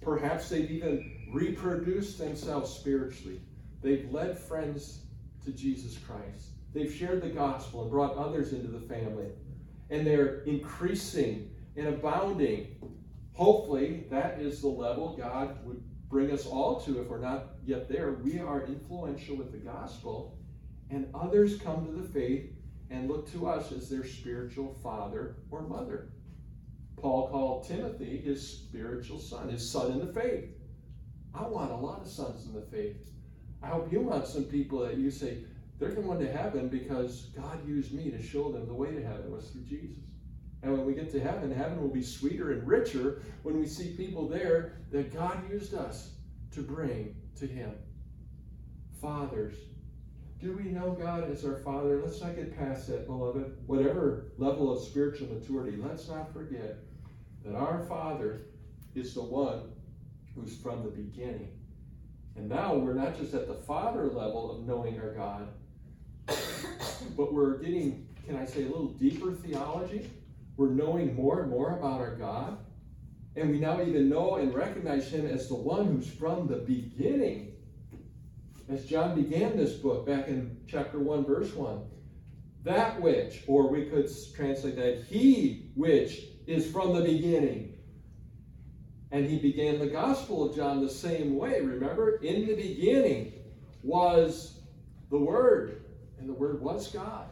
Perhaps 0.00 0.48
they've 0.48 0.70
even 0.70 1.28
reproduced 1.32 2.18
themselves 2.18 2.70
spiritually. 2.70 3.40
They've 3.82 4.10
led 4.12 4.38
friends 4.38 5.00
to 5.44 5.52
Jesus 5.52 5.98
Christ. 5.98 6.50
They've 6.74 6.92
shared 6.92 7.22
the 7.22 7.30
gospel 7.30 7.82
and 7.82 7.90
brought 7.90 8.16
others 8.16 8.52
into 8.52 8.68
the 8.68 8.80
family. 8.80 9.28
And 9.90 10.06
they're 10.06 10.40
increasing 10.42 11.50
and 11.76 11.88
abounding. 11.88 12.76
Hopefully, 13.36 14.04
that 14.10 14.40
is 14.40 14.62
the 14.62 14.68
level 14.68 15.14
God 15.14 15.62
would 15.66 15.82
bring 16.08 16.30
us 16.30 16.46
all 16.46 16.80
to 16.80 17.02
if 17.02 17.08
we're 17.08 17.20
not 17.20 17.56
yet 17.66 17.86
there. 17.86 18.12
We 18.12 18.38
are 18.38 18.64
influential 18.64 19.36
with 19.36 19.52
the 19.52 19.58
gospel, 19.58 20.38
and 20.88 21.08
others 21.14 21.58
come 21.58 21.84
to 21.84 21.92
the 21.92 22.08
faith 22.08 22.50
and 22.88 23.08
look 23.08 23.30
to 23.32 23.46
us 23.46 23.72
as 23.72 23.90
their 23.90 24.06
spiritual 24.06 24.72
father 24.82 25.36
or 25.50 25.60
mother. 25.62 26.08
Paul 26.96 27.28
called 27.28 27.68
Timothy 27.68 28.16
his 28.16 28.48
spiritual 28.48 29.18
son, 29.18 29.50
his 29.50 29.70
son 29.70 29.92
in 29.92 29.98
the 29.98 30.12
faith. 30.12 30.48
I 31.34 31.46
want 31.46 31.72
a 31.72 31.76
lot 31.76 32.00
of 32.00 32.08
sons 32.08 32.46
in 32.46 32.54
the 32.54 32.62
faith. 32.62 32.96
I 33.62 33.68
hope 33.68 33.92
you 33.92 34.00
want 34.00 34.26
some 34.26 34.44
people 34.44 34.78
that 34.78 34.96
you 34.96 35.10
say, 35.10 35.44
they're 35.78 35.90
going 35.90 36.20
to 36.20 36.32
heaven 36.32 36.68
because 36.68 37.26
God 37.36 37.68
used 37.68 37.92
me 37.92 38.10
to 38.10 38.22
show 38.22 38.50
them 38.50 38.66
the 38.66 38.72
way 38.72 38.92
to 38.92 39.02
heaven 39.02 39.30
was 39.30 39.50
through 39.50 39.64
Jesus. 39.64 40.05
And 40.62 40.72
when 40.72 40.84
we 40.84 40.94
get 40.94 41.10
to 41.12 41.20
heaven, 41.20 41.52
heaven 41.52 41.80
will 41.80 41.92
be 41.92 42.02
sweeter 42.02 42.52
and 42.52 42.66
richer 42.66 43.22
when 43.42 43.60
we 43.60 43.66
see 43.66 43.92
people 43.96 44.28
there 44.28 44.78
that 44.90 45.12
God 45.12 45.48
used 45.50 45.74
us 45.74 46.12
to 46.52 46.62
bring 46.62 47.14
to 47.36 47.46
Him. 47.46 47.72
Fathers, 49.00 49.54
do 50.40 50.52
we 50.52 50.64
know 50.64 50.90
God 50.92 51.30
as 51.30 51.44
our 51.44 51.56
Father? 51.56 52.00
Let's 52.02 52.20
not 52.20 52.36
get 52.36 52.56
past 52.56 52.88
that, 52.88 53.06
beloved. 53.06 53.56
Whatever 53.66 54.32
level 54.38 54.72
of 54.72 54.82
spiritual 54.82 55.28
maturity, 55.28 55.76
let's 55.76 56.08
not 56.08 56.32
forget 56.32 56.78
that 57.44 57.54
our 57.54 57.84
Father 57.84 58.42
is 58.94 59.14
the 59.14 59.22
one 59.22 59.72
who's 60.34 60.56
from 60.56 60.82
the 60.82 60.90
beginning. 60.90 61.50
And 62.36 62.48
now 62.48 62.74
we're 62.74 62.94
not 62.94 63.16
just 63.16 63.32
at 63.34 63.48
the 63.48 63.54
Father 63.54 64.06
level 64.06 64.50
of 64.50 64.66
knowing 64.66 65.00
our 65.00 65.14
God, 65.14 65.48
but 67.16 67.32
we're 67.32 67.58
getting, 67.58 68.06
can 68.26 68.36
I 68.36 68.44
say, 68.44 68.64
a 68.64 68.66
little 68.66 68.88
deeper 68.88 69.32
theology. 69.32 70.10
We're 70.56 70.70
knowing 70.70 71.14
more 71.14 71.42
and 71.42 71.50
more 71.50 71.76
about 71.76 72.00
our 72.00 72.14
God. 72.14 72.58
And 73.36 73.50
we 73.50 73.58
now 73.58 73.82
even 73.82 74.08
know 74.08 74.36
and 74.36 74.54
recognize 74.54 75.08
Him 75.08 75.26
as 75.26 75.48
the 75.48 75.54
one 75.54 75.86
who's 75.86 76.08
from 76.08 76.46
the 76.46 76.56
beginning. 76.56 77.52
As 78.68 78.86
John 78.86 79.20
began 79.20 79.56
this 79.56 79.74
book 79.74 80.06
back 80.06 80.28
in 80.28 80.56
chapter 80.66 80.98
1, 80.98 81.24
verse 81.24 81.52
1. 81.52 81.82
That 82.64 83.00
which, 83.00 83.44
or 83.46 83.68
we 83.68 83.84
could 83.84 84.10
translate 84.34 84.76
that, 84.76 85.04
He 85.04 85.70
which 85.74 86.22
is 86.46 86.70
from 86.70 86.94
the 86.94 87.02
beginning. 87.02 87.74
And 89.12 89.24
he 89.24 89.38
began 89.38 89.78
the 89.78 89.86
Gospel 89.86 90.48
of 90.48 90.56
John 90.56 90.84
the 90.84 90.90
same 90.90 91.36
way. 91.36 91.60
Remember, 91.60 92.16
in 92.16 92.46
the 92.46 92.54
beginning 92.54 93.32
was 93.82 94.60
the 95.10 95.18
Word, 95.18 95.84
and 96.18 96.28
the 96.28 96.32
Word 96.32 96.60
was 96.60 96.88
God. 96.88 97.26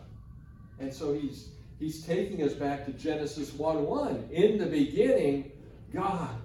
And 0.79 0.93
so 0.93 1.13
he's 1.13 1.51
he's 1.79 2.05
taking 2.05 2.43
us 2.43 2.53
back 2.53 2.87
to 2.87 2.93
Genesis 2.93 3.53
1 3.53 3.87
1. 3.87 4.29
In 4.33 4.59
the 4.59 4.67
beginning, 4.67 5.53
God. 5.93 6.37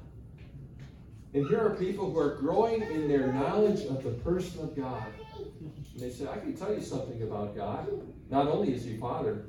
And 1.34 1.48
here 1.48 1.64
are 1.64 1.76
people 1.76 2.12
who 2.12 2.18
are 2.18 2.36
growing 2.36 2.82
in 2.82 3.08
their 3.08 3.32
knowledge 3.32 3.86
of 3.86 4.04
the 4.04 4.12
person 4.12 4.62
of 4.62 4.76
God. 4.76 5.06
And 5.38 6.00
they 6.00 6.10
say, 6.10 6.28
I 6.28 6.38
can 6.40 6.56
tell 6.56 6.74
you 6.74 6.82
something 6.82 7.22
about 7.22 7.56
God. 7.56 7.88
Not 8.32 8.48
only 8.48 8.74
is 8.74 8.84
he 8.84 8.98
Father, 8.98 9.46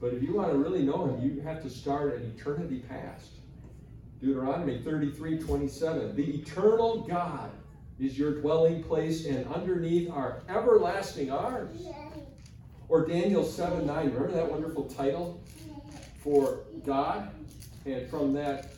but 0.00 0.14
if 0.14 0.22
you 0.22 0.34
want 0.34 0.50
to 0.50 0.58
really 0.58 0.82
know 0.82 1.06
him, 1.06 1.22
you 1.22 1.42
have 1.42 1.62
to 1.62 1.68
start 1.68 2.14
at 2.14 2.22
eternity 2.22 2.82
past. 2.88 3.32
Deuteronomy 4.20 4.80
33 4.82 5.38
27. 5.38 6.16
The 6.16 6.36
eternal 6.36 7.02
God 7.02 7.50
is 7.98 8.18
your 8.18 8.40
dwelling 8.40 8.82
place, 8.82 9.26
and 9.26 9.46
underneath 9.52 10.10
are 10.10 10.42
everlasting 10.48 11.30
arms. 11.30 11.86
Or 12.90 13.06
Daniel 13.06 13.44
7 13.44 13.86
9. 13.86 14.04
Remember 14.06 14.32
that 14.32 14.50
wonderful 14.50 14.84
title 14.84 15.40
for 16.24 16.64
God? 16.84 17.30
And 17.86 18.10
from 18.10 18.34
that 18.34 18.72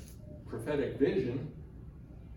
prophetic 0.47 0.99
vision, 0.99 1.51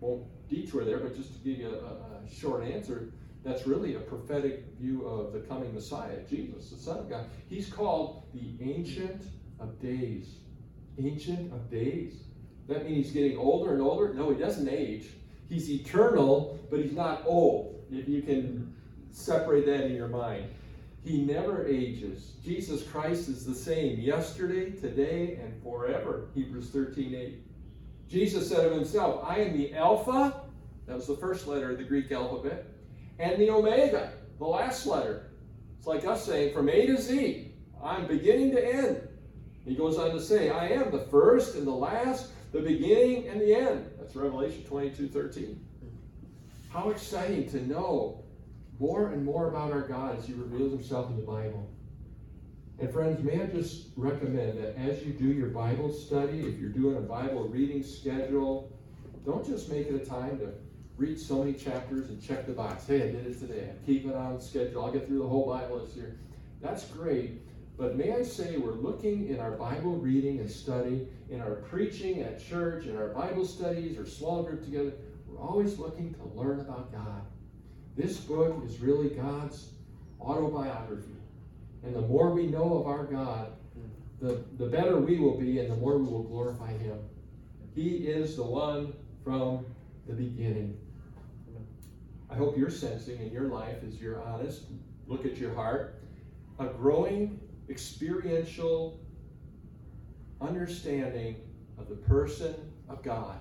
won't 0.00 0.24
detour 0.48 0.84
there, 0.84 0.98
but 0.98 1.14
just 1.14 1.34
to 1.34 1.38
give 1.40 1.58
you 1.58 1.68
a, 1.68 2.24
a 2.24 2.34
short 2.34 2.64
answer, 2.64 3.12
that's 3.44 3.66
really 3.66 3.94
a 3.94 4.00
prophetic 4.00 4.64
view 4.80 5.06
of 5.06 5.34
the 5.34 5.40
coming 5.40 5.72
Messiah, 5.74 6.18
Jesus, 6.28 6.70
the 6.70 6.78
Son 6.78 6.98
of 6.98 7.10
God. 7.10 7.26
He's 7.48 7.68
called 7.68 8.24
the 8.32 8.56
Ancient 8.64 9.22
of 9.60 9.78
Days. 9.80 10.36
Ancient 10.98 11.52
of 11.52 11.70
Days. 11.70 12.24
That 12.68 12.86
means 12.86 13.06
he's 13.06 13.12
getting 13.12 13.36
older 13.36 13.74
and 13.74 13.82
older? 13.82 14.14
No, 14.14 14.30
he 14.30 14.38
doesn't 14.38 14.68
age. 14.68 15.08
He's 15.50 15.70
eternal, 15.70 16.58
but 16.70 16.80
he's 16.80 16.94
not 16.94 17.22
old. 17.26 17.84
If 17.92 18.08
you 18.08 18.22
can 18.22 18.74
separate 19.12 19.66
that 19.66 19.84
in 19.84 19.94
your 19.94 20.08
mind. 20.08 20.48
He 21.06 21.22
never 21.22 21.64
ages. 21.68 22.32
Jesus 22.44 22.82
Christ 22.82 23.28
is 23.28 23.46
the 23.46 23.54
same 23.54 24.00
yesterday, 24.00 24.72
today, 24.72 25.38
and 25.40 25.62
forever. 25.62 26.26
Hebrews 26.34 26.70
13 26.70 27.14
8. 27.14 27.38
Jesus 28.08 28.48
said 28.48 28.66
of 28.66 28.72
himself, 28.72 29.24
I 29.24 29.38
am 29.38 29.56
the 29.56 29.72
Alpha, 29.74 30.42
that 30.88 30.96
was 30.96 31.06
the 31.06 31.16
first 31.16 31.46
letter 31.46 31.70
of 31.70 31.78
the 31.78 31.84
Greek 31.84 32.10
alphabet, 32.10 32.66
and 33.20 33.40
the 33.40 33.50
Omega, 33.50 34.14
the 34.40 34.46
last 34.46 34.84
letter. 34.84 35.30
It's 35.78 35.86
like 35.86 36.04
us 36.04 36.26
saying 36.26 36.52
from 36.52 36.68
A 36.68 36.86
to 36.86 37.00
Z, 37.00 37.52
I'm 37.80 38.08
beginning 38.08 38.50
to 38.56 38.74
end. 38.74 39.06
He 39.64 39.76
goes 39.76 39.98
on 39.98 40.10
to 40.10 40.20
say, 40.20 40.50
I 40.50 40.70
am 40.70 40.90
the 40.90 41.06
first 41.06 41.54
and 41.54 41.68
the 41.68 41.70
last, 41.70 42.32
the 42.52 42.62
beginning 42.62 43.28
and 43.28 43.40
the 43.40 43.54
end. 43.54 43.88
That's 44.00 44.16
Revelation 44.16 44.64
22 44.64 45.06
13. 45.08 45.64
How 46.68 46.90
exciting 46.90 47.48
to 47.50 47.64
know 47.64 48.24
more 48.78 49.08
and 49.08 49.24
more 49.24 49.48
about 49.48 49.72
our 49.72 49.82
God 49.82 50.18
as 50.18 50.26
He 50.26 50.32
reveals 50.32 50.72
Himself 50.72 51.10
in 51.10 51.16
the 51.16 51.22
Bible. 51.22 51.68
And 52.78 52.92
friends, 52.92 53.22
may 53.22 53.42
I 53.42 53.46
just 53.46 53.88
recommend 53.96 54.58
that 54.58 54.76
as 54.76 55.02
you 55.02 55.12
do 55.12 55.26
your 55.26 55.48
Bible 55.48 55.90
study, 55.92 56.40
if 56.40 56.58
you're 56.58 56.70
doing 56.70 56.96
a 56.96 57.00
Bible 57.00 57.48
reading 57.48 57.82
schedule, 57.82 58.70
don't 59.24 59.46
just 59.46 59.70
make 59.70 59.86
it 59.86 59.94
a 59.94 60.04
time 60.04 60.38
to 60.40 60.52
read 60.98 61.18
so 61.18 61.42
many 61.42 61.54
chapters 61.54 62.08
and 62.10 62.22
check 62.22 62.46
the 62.46 62.52
box. 62.52 62.86
Hey, 62.86 62.96
I 62.96 63.12
did 63.12 63.26
it 63.26 63.38
today. 63.38 63.70
I 63.70 63.86
keep 63.86 64.06
it 64.06 64.14
on 64.14 64.40
schedule. 64.40 64.84
I'll 64.84 64.92
get 64.92 65.06
through 65.06 65.18
the 65.18 65.28
whole 65.28 65.46
Bible 65.46 65.84
this 65.84 65.96
year. 65.96 66.18
That's 66.60 66.84
great. 66.84 67.40
But 67.78 67.96
may 67.96 68.14
I 68.14 68.22
say, 68.22 68.56
we're 68.56 68.72
looking 68.72 69.28
in 69.28 69.38
our 69.38 69.50
Bible 69.50 69.96
reading 69.96 70.40
and 70.40 70.50
study, 70.50 71.08
in 71.28 71.42
our 71.42 71.56
preaching 71.56 72.22
at 72.22 72.42
church, 72.42 72.86
in 72.86 72.96
our 72.96 73.08
Bible 73.08 73.44
studies 73.44 73.98
or 73.98 74.06
small 74.06 74.42
group 74.42 74.64
together, 74.64 74.92
we're 75.26 75.40
always 75.40 75.78
looking 75.78 76.14
to 76.14 76.24
learn 76.34 76.60
about 76.60 76.92
God. 76.92 77.22
This 77.96 78.18
book 78.18 78.62
is 78.64 78.78
really 78.78 79.08
God's 79.08 79.70
autobiography. 80.20 81.16
And 81.82 81.94
the 81.94 82.02
more 82.02 82.30
we 82.30 82.46
know 82.46 82.78
of 82.78 82.86
our 82.86 83.04
God, 83.04 83.52
the, 84.20 84.44
the 84.58 84.66
better 84.66 84.98
we 84.98 85.18
will 85.18 85.38
be 85.38 85.60
and 85.60 85.70
the 85.70 85.76
more 85.76 85.96
we 85.96 86.04
will 86.04 86.22
glorify 86.22 86.76
Him. 86.76 86.98
He 87.74 88.08
is 88.08 88.36
the 88.36 88.44
one 88.44 88.92
from 89.24 89.66
the 90.06 90.12
beginning. 90.12 90.78
I 92.28 92.34
hope 92.34 92.58
you're 92.58 92.70
sensing 92.70 93.20
in 93.20 93.30
your 93.30 93.48
life 93.48 93.76
as 93.86 94.00
you're 94.00 94.22
honest, 94.22 94.64
look 95.06 95.24
at 95.24 95.36
your 95.36 95.54
heart, 95.54 96.02
a 96.58 96.66
growing 96.66 97.40
experiential 97.68 99.00
understanding 100.40 101.36
of 101.78 101.88
the 101.88 101.94
person 101.94 102.54
of 102.88 103.02
God, 103.02 103.38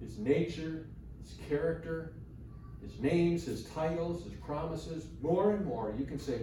his 0.00 0.18
nature, 0.18 0.86
his 1.22 1.36
character, 1.48 2.14
his 2.82 2.98
names, 3.00 3.44
his 3.44 3.64
titles, 3.64 4.24
his 4.24 4.32
promises. 4.34 5.06
More 5.20 5.52
and 5.52 5.64
more, 5.64 5.94
you 5.98 6.04
can 6.04 6.18
say, 6.18 6.40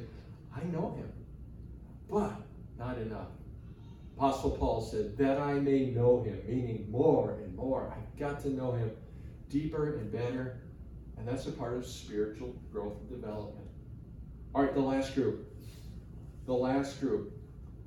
I 0.55 0.63
know 0.65 0.95
him, 0.97 1.11
but 2.09 2.33
not 2.77 2.97
enough. 2.97 3.27
Apostle 4.17 4.51
Paul 4.51 4.81
said, 4.81 5.17
That 5.17 5.39
I 5.39 5.53
may 5.53 5.85
know 5.87 6.23
him, 6.23 6.41
meaning 6.47 6.87
more 6.89 7.37
and 7.43 7.55
more. 7.55 7.93
I've 7.95 8.19
got 8.19 8.41
to 8.41 8.49
know 8.49 8.73
him 8.73 8.91
deeper 9.49 9.97
and 9.97 10.11
better. 10.11 10.57
And 11.17 11.27
that's 11.27 11.47
a 11.47 11.51
part 11.51 11.75
of 11.75 11.85
spiritual 11.85 12.55
growth 12.71 12.97
and 12.99 13.09
development. 13.09 13.67
All 14.53 14.63
right, 14.63 14.73
the 14.73 14.81
last 14.81 15.15
group. 15.15 15.45
The 16.45 16.53
last 16.53 16.99
group. 16.99 17.33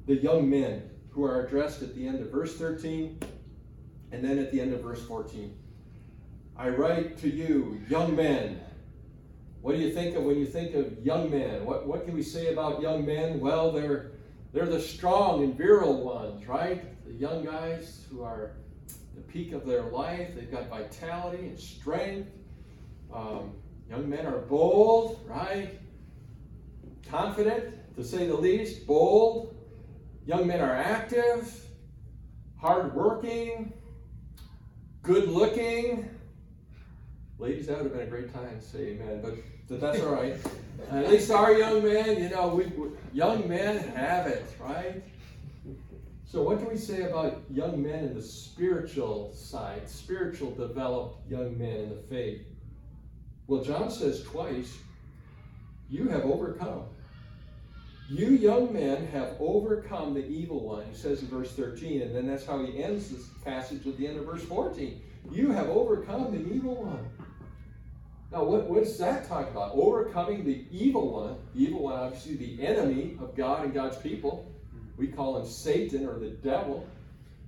The 0.07 0.17
young 0.17 0.49
men 0.49 0.89
who 1.11 1.25
are 1.25 1.47
addressed 1.47 1.83
at 1.83 1.95
the 1.95 2.07
end 2.07 2.21
of 2.21 2.31
verse 2.31 2.57
13 2.57 3.19
and 4.13 4.25
then 4.25 4.39
at 4.39 4.53
the 4.53 4.61
end 4.61 4.73
of 4.75 4.81
verse 4.81 5.03
14. 5.05 5.55
I 6.57 6.69
write 6.69 7.19
to 7.19 7.31
you, 7.31 7.81
young 7.89 8.15
men. 8.15 8.61
What 9.63 9.77
do 9.77 9.81
you 9.81 9.93
think 9.93 10.17
of 10.17 10.25
when 10.25 10.39
you 10.39 10.47
think 10.47 10.75
of 10.75 11.05
young 11.05 11.31
men? 11.31 11.65
What, 11.65 11.87
what 11.87 12.05
can 12.05 12.15
we 12.15 12.23
say 12.23 12.53
about 12.53 12.83
young 12.83 13.07
men? 13.07 13.41
Well, 13.41 13.73
they're, 13.73 14.13
they're 14.53 14.67
the 14.67 14.81
strong 14.81 15.45
and 15.45 15.57
virile 15.57 16.03
ones, 16.03 16.47
right? 16.47 16.85
The 17.07 17.15
young 17.15 17.45
guys 17.45 18.05
who 18.11 18.23
are 18.23 18.53
the 19.15 19.23
peak 19.23 19.53
of 19.53 19.67
their 19.67 19.83
life. 19.83 20.35
They've 20.35 20.51
got 20.51 20.69
vitality 20.69 21.47
and 21.47 21.59
strength. 21.59 22.31
Um, 23.13 23.53
young 23.89 24.09
men 24.09 24.27
are 24.27 24.39
bold, 24.39 25.21
right? 25.27 25.79
Confident, 27.09 27.75
to 27.97 28.05
say 28.05 28.27
the 28.27 28.35
least, 28.37 28.87
bold. 28.87 29.55
Young 30.27 30.47
men 30.47 30.61
are 30.61 30.75
active, 30.75 31.67
hardworking, 32.61 33.73
good 35.03 35.29
looking. 35.29 36.09
Ladies, 37.39 37.67
that 37.67 37.79
would 37.83 37.91
have 37.91 37.93
been 37.93 38.07
a 38.07 38.11
great 38.11 38.33
time 38.33 38.59
to 38.59 38.65
say 38.65 38.91
amen, 38.91 39.21
but, 39.23 39.35
that's 39.81 40.01
all 40.03 40.13
right. 40.13 40.37
At 40.91 41.09
least 41.09 41.31
our 41.31 41.53
young 41.55 41.83
men, 41.83 42.23
you 42.23 42.29
know, 42.29 42.49
we, 42.49 42.71
young 43.15 43.49
men 43.49 43.79
have 43.95 44.27
it, 44.27 44.45
right? 44.61 45.03
So, 46.27 46.43
what 46.43 46.61
do 46.61 46.69
we 46.69 46.77
say 46.77 47.03
about 47.03 47.43
young 47.51 47.83
men 47.83 48.05
in 48.05 48.15
the 48.15 48.23
spiritual 48.23 49.33
side, 49.35 49.89
spiritual 49.89 50.51
developed 50.51 51.31
young 51.31 51.59
men 51.59 51.77
in 51.77 51.89
the 51.91 52.03
faith? 52.09 52.43
Well, 53.47 53.63
John 53.63 53.91
says 53.91 54.23
twice, 54.23 54.79
you 55.91 56.09
have 56.09 56.23
overcome. 56.23 56.85
You 58.09 58.31
young 58.31 58.73
men 58.73 59.07
have 59.09 59.37
overcome 59.39 60.15
the 60.15 60.27
evil 60.27 60.61
one, 60.61 60.87
he 60.87 60.95
says 60.95 61.23
in 61.23 61.29
verse 61.29 61.53
13, 61.53 62.03
and 62.03 62.15
then 62.15 62.27
that's 62.27 62.47
how 62.47 62.65
he 62.65 62.83
ends 62.83 63.11
this 63.11 63.27
passage 63.45 63.87
at 63.87 63.97
the 63.97 64.07
end 64.07 64.19
of 64.19 64.25
verse 64.25 64.43
14. 64.45 65.01
You 65.31 65.51
have 65.51 65.69
overcome 65.69 66.33
the 66.33 66.55
evil 66.55 66.83
one. 66.83 67.09
Now, 68.33 68.45
what, 68.45 68.65
what's 68.65 68.97
that 68.97 69.29
talking 69.29 69.53
about? 69.53 69.73
Overcoming 69.75 70.45
the 70.45 70.65
evil 70.71 71.13
one. 71.13 71.37
The 71.55 71.65
evil 71.65 71.83
one, 71.83 71.95
obviously, 71.95 72.37
the 72.37 72.67
enemy 72.67 73.19
of 73.21 73.37
God 73.37 73.65
and 73.65 73.75
God's 73.75 73.99
people. 73.99 74.51
We 74.97 75.09
call 75.09 75.39
him 75.39 75.47
Satan 75.47 76.07
or 76.09 76.19
the 76.19 76.31
devil, 76.31 76.87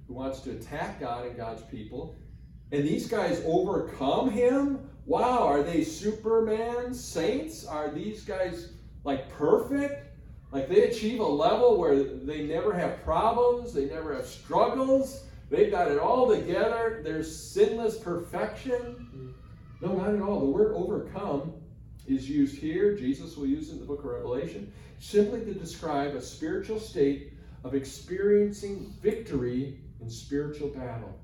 who 0.07 0.15
wants 0.15 0.41
to 0.41 0.51
attack 0.51 1.01
God 1.01 1.27
and 1.27 1.37
God's 1.37 1.63
people. 1.63 2.15
And 2.71 2.85
these 2.85 3.07
guys 3.07 3.43
overcome 3.47 4.31
him? 4.31 4.91
Wow, 5.07 5.47
are 5.47 5.63
they 5.63 5.85
Superman 5.85 6.93
saints? 6.93 7.65
Are 7.65 7.91
these 7.91 8.23
guys 8.23 8.73
like 9.05 9.31
perfect? 9.31 10.15
Like 10.53 10.69
they 10.69 10.85
achieve 10.85 11.21
a 11.21 11.27
level 11.27 11.79
where 11.79 12.03
they 12.03 12.43
never 12.43 12.73
have 12.75 13.03
problems, 13.05 13.73
they 13.73 13.87
never 13.87 14.15
have 14.15 14.27
struggles, 14.27 15.25
they've 15.51 15.71
got 15.71 15.91
it 15.91 15.99
all 15.99 16.29
together, 16.29 17.01
there's 17.03 17.35
sinless 17.35 17.99
perfection. 17.99 18.81
Mm-hmm. 18.81 19.31
No, 19.81 19.93
not 19.97 20.15
at 20.15 20.21
all. 20.21 20.41
The 20.41 20.47
word 20.47 20.75
overcome 20.75 21.53
is 22.07 22.29
used 22.29 22.59
here, 22.59 22.95
Jesus 22.95 23.37
will 23.37 23.47
use 23.47 23.71
it 23.71 23.75
in 23.75 23.81
the 23.81 23.87
book 23.87 24.01
of 24.01 24.07
Revelation, 24.07 24.73
simply 24.99 25.41
to 25.41 25.55
describe 25.55 26.15
a 26.15 26.21
spiritual 26.21 26.79
state 26.79 27.33
of 27.65 27.75
experiencing 27.75 28.93
victory 29.03 29.81
in 30.01 30.11
spiritual 30.11 30.69
battle. 30.69 31.19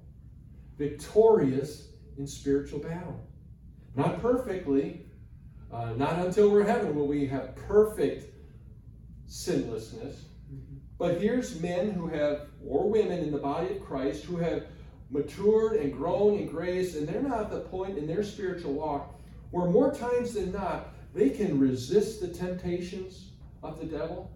Victorious 0.78 1.88
in 2.16 2.26
spiritual 2.26 2.78
battle. 2.78 3.20
Not 3.94 4.22
perfectly, 4.22 5.06
uh, 5.72 5.92
not 5.96 6.18
until 6.18 6.50
we're 6.50 6.64
heaven 6.64 6.94
will 6.94 7.06
we 7.06 7.26
have 7.26 7.54
perfect 7.56 8.34
sinlessness. 9.26 10.24
But 10.98 11.20
here's 11.20 11.60
men 11.60 11.92
who 11.92 12.08
have, 12.08 12.46
or 12.66 12.88
women 12.88 13.20
in 13.20 13.30
the 13.30 13.38
body 13.38 13.76
of 13.76 13.84
Christ, 13.84 14.24
who 14.24 14.36
have 14.36 14.64
matured 15.10 15.76
and 15.76 15.92
grown 15.92 16.38
in 16.38 16.46
grace, 16.46 16.96
and 16.96 17.06
they're 17.06 17.22
not 17.22 17.40
at 17.40 17.50
the 17.50 17.60
point 17.60 17.98
in 17.98 18.06
their 18.06 18.22
spiritual 18.22 18.72
walk 18.74 19.20
where 19.50 19.66
more 19.66 19.92
times 19.92 20.34
than 20.34 20.52
not 20.52 20.94
they 21.14 21.30
can 21.30 21.58
resist 21.58 22.20
the 22.20 22.28
temptations 22.28 23.30
of 23.62 23.80
the 23.80 23.86
devil. 23.86 24.30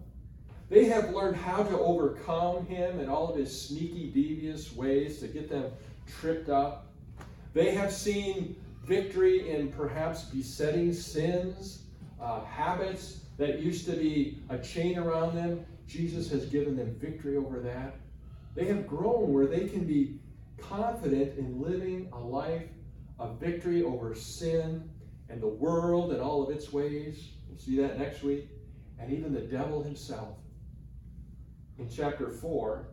They 0.69 0.85
have 0.85 1.11
learned 1.11 1.37
how 1.37 1.63
to 1.63 1.79
overcome 1.79 2.65
him 2.65 2.99
and 2.99 3.09
all 3.09 3.29
of 3.29 3.37
his 3.37 3.67
sneaky, 3.67 4.11
devious 4.11 4.73
ways 4.75 5.19
to 5.19 5.27
get 5.27 5.49
them 5.49 5.71
tripped 6.19 6.49
up. 6.49 6.87
They 7.53 7.71
have 7.71 7.93
seen 7.93 8.55
victory 8.83 9.49
in 9.49 9.71
perhaps 9.71 10.23
besetting 10.25 10.91
sins, 10.93 11.83
uh, 12.19 12.43
habits 12.43 13.21
that 13.37 13.59
used 13.59 13.85
to 13.85 13.93
be 13.93 14.39
a 14.49 14.57
chain 14.57 14.97
around 14.97 15.35
them. 15.35 15.65
Jesus 15.87 16.29
has 16.31 16.45
given 16.45 16.75
them 16.75 16.95
victory 16.99 17.37
over 17.37 17.59
that. 17.59 17.95
They 18.55 18.65
have 18.65 18.87
grown 18.87 19.31
where 19.31 19.47
they 19.47 19.67
can 19.67 19.85
be 19.85 20.19
confident 20.57 21.37
in 21.37 21.61
living 21.61 22.09
a 22.13 22.19
life 22.19 22.67
of 23.19 23.39
victory 23.39 23.83
over 23.83 24.13
sin 24.15 24.89
and 25.29 25.41
the 25.41 25.47
world 25.47 26.11
and 26.11 26.21
all 26.21 26.43
of 26.43 26.55
its 26.55 26.71
ways. 26.71 27.29
We'll 27.47 27.57
see 27.57 27.77
that 27.77 27.97
next 27.97 28.23
week. 28.23 28.49
And 28.99 29.11
even 29.11 29.33
the 29.33 29.41
devil 29.41 29.83
himself. 29.83 30.37
In 31.77 31.89
chapter 31.89 32.29
4, 32.29 32.87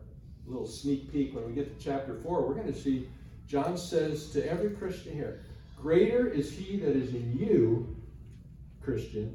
a 0.45 0.49
little 0.49 0.67
sneak 0.67 1.11
peek 1.11 1.33
when 1.33 1.45
we 1.45 1.53
get 1.53 1.77
to 1.77 1.83
chapter 1.83 2.15
4, 2.15 2.45
we're 2.45 2.53
going 2.53 2.71
to 2.71 2.79
see 2.79 3.07
John 3.47 3.77
says 3.77 4.29
to 4.31 4.49
every 4.49 4.71
Christian 4.71 5.13
here, 5.13 5.41
Greater 5.81 6.27
is 6.27 6.51
he 6.51 6.77
that 6.77 6.95
is 6.95 7.13
in 7.13 7.37
you, 7.37 7.95
Christian, 8.81 9.33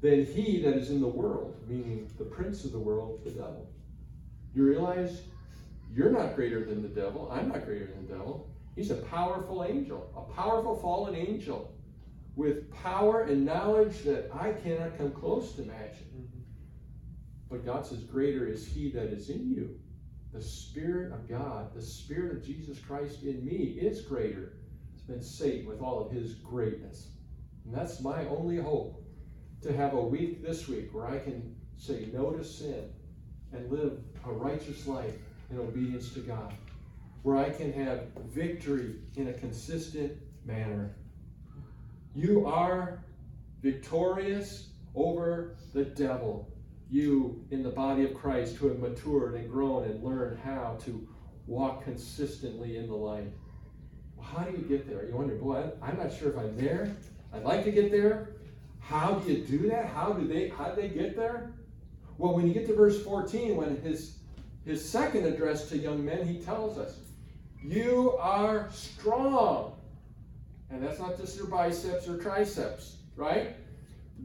than 0.00 0.24
he 0.24 0.60
that 0.62 0.74
is 0.74 0.90
in 0.90 1.00
the 1.00 1.06
world, 1.06 1.54
meaning 1.66 2.10
the 2.18 2.24
prince 2.24 2.64
of 2.64 2.72
the 2.72 2.78
world, 2.78 3.20
the 3.24 3.30
devil. 3.30 3.68
You 4.54 4.64
realize 4.64 5.22
you're 5.96 6.10
not 6.10 6.36
greater 6.36 6.62
than 6.62 6.82
the 6.82 6.88
devil. 6.88 7.30
I'm 7.32 7.48
not 7.48 7.64
greater 7.64 7.86
than 7.86 8.06
the 8.06 8.12
devil. 8.12 8.50
He's 8.74 8.90
a 8.90 8.96
powerful 8.96 9.64
angel, 9.64 10.12
a 10.14 10.34
powerful 10.34 10.76
fallen 10.76 11.14
angel 11.14 11.72
with 12.34 12.70
power 12.70 13.22
and 13.22 13.46
knowledge 13.46 14.02
that 14.02 14.30
I 14.34 14.52
cannot 14.52 14.98
come 14.98 15.10
close 15.10 15.52
to 15.54 15.62
matching. 15.62 16.08
Mm-hmm. 16.14 16.40
But 17.48 17.64
God 17.64 17.86
says, 17.86 18.00
Greater 18.00 18.46
is 18.46 18.66
he 18.66 18.90
that 18.90 19.06
is 19.06 19.30
in 19.30 19.48
you. 19.48 19.80
The 20.34 20.42
Spirit 20.42 21.12
of 21.12 21.26
God, 21.26 21.74
the 21.74 21.80
Spirit 21.80 22.36
of 22.36 22.44
Jesus 22.44 22.78
Christ 22.78 23.22
in 23.22 23.42
me 23.42 23.78
is 23.80 24.02
greater 24.02 24.58
than 25.08 25.22
Satan 25.22 25.66
with 25.66 25.80
all 25.80 26.04
of 26.04 26.12
his 26.12 26.34
greatness. 26.34 27.08
And 27.64 27.74
that's 27.74 28.02
my 28.02 28.26
only 28.26 28.58
hope 28.58 29.02
to 29.62 29.74
have 29.74 29.94
a 29.94 30.02
week 30.02 30.44
this 30.44 30.68
week 30.68 30.92
where 30.92 31.06
I 31.06 31.20
can 31.20 31.56
say 31.78 32.10
no 32.12 32.32
to 32.32 32.44
sin 32.44 32.90
and 33.54 33.72
live 33.72 33.98
a 34.26 34.32
righteous 34.32 34.86
life 34.86 35.14
in 35.50 35.58
obedience 35.58 36.10
to 36.14 36.20
God. 36.20 36.54
where 37.22 37.36
I 37.38 37.50
can 37.50 37.72
have 37.72 38.04
victory 38.32 38.94
in 39.16 39.28
a 39.28 39.32
consistent 39.32 40.12
manner. 40.44 40.94
You 42.14 42.46
are 42.46 43.02
victorious 43.62 44.68
over 44.94 45.56
the 45.74 45.84
devil. 45.84 46.48
You, 46.88 47.44
in 47.50 47.64
the 47.64 47.70
body 47.70 48.04
of 48.04 48.14
Christ, 48.14 48.54
who 48.54 48.68
have 48.68 48.78
matured 48.78 49.34
and 49.34 49.50
grown 49.50 49.84
and 49.90 50.04
learned 50.04 50.38
how 50.44 50.78
to 50.84 51.08
walk 51.48 51.82
consistently 51.82 52.76
in 52.76 52.86
the 52.86 52.94
light. 52.94 53.32
How 54.22 54.44
do 54.44 54.52
you 54.56 54.64
get 54.64 54.88
there? 54.88 55.04
You 55.04 55.16
wonder, 55.16 55.34
boy, 55.34 55.68
I'm 55.82 55.96
not 55.96 56.12
sure 56.12 56.30
if 56.30 56.38
I'm 56.38 56.56
there. 56.56 56.96
I'd 57.32 57.42
like 57.42 57.64
to 57.64 57.72
get 57.72 57.90
there. 57.90 58.36
How 58.78 59.14
do 59.14 59.32
you 59.32 59.44
do 59.44 59.68
that? 59.70 59.86
How 59.86 60.12
do 60.12 60.28
they 60.28 60.48
how 60.50 60.70
do 60.70 60.80
they 60.80 60.88
get 60.88 61.16
there? 61.16 61.52
Well, 62.18 62.34
when 62.34 62.46
you 62.46 62.54
get 62.54 62.68
to 62.68 62.74
verse 62.74 63.02
14, 63.02 63.56
when 63.56 63.76
his 63.82 64.18
his 64.66 64.86
second 64.86 65.24
address 65.24 65.68
to 65.68 65.78
young 65.78 66.04
men, 66.04 66.26
he 66.26 66.38
tells 66.38 66.76
us, 66.76 66.98
You 67.62 68.16
are 68.18 68.68
strong. 68.72 69.72
And 70.70 70.82
that's 70.82 70.98
not 70.98 71.16
just 71.16 71.38
your 71.38 71.46
biceps 71.46 72.08
or 72.08 72.18
triceps, 72.18 72.96
right? 73.14 73.54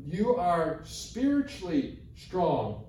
You 0.05 0.35
are 0.35 0.81
spiritually 0.83 1.99
strong. 2.17 2.83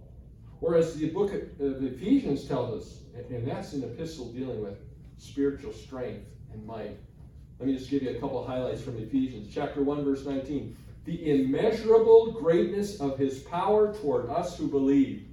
Whereas 0.61 0.97
the 0.97 1.11
book 1.11 1.33
of 1.33 1.85
Ephesians 1.85 2.45
tells 2.45 2.83
us, 2.83 2.99
and 3.31 3.47
that's 3.47 3.75
an 3.75 3.85
epistle 3.85 4.33
dealing 4.33 4.63
with 4.63 4.79
spiritual 5.19 5.73
strength 5.73 6.25
and 6.53 6.65
might. 6.67 6.97
Let 7.59 7.69
me 7.69 7.77
just 7.77 7.91
give 7.91 8.03
you 8.03 8.11
a 8.11 8.15
couple 8.15 8.45
highlights 8.47 8.81
from 8.81 8.97
Ephesians. 8.99 9.53
Chapter 9.53 9.83
1, 9.83 10.05
verse 10.05 10.25
19 10.25 10.77
the 11.05 11.31
immeasurable 11.31 12.31
greatness 12.31 13.01
of 13.01 13.19
his 13.19 13.41
power 13.41 13.93
toward 13.95 14.31
us 14.31 14.57
who 14.57 14.69
believe. 14.69 15.27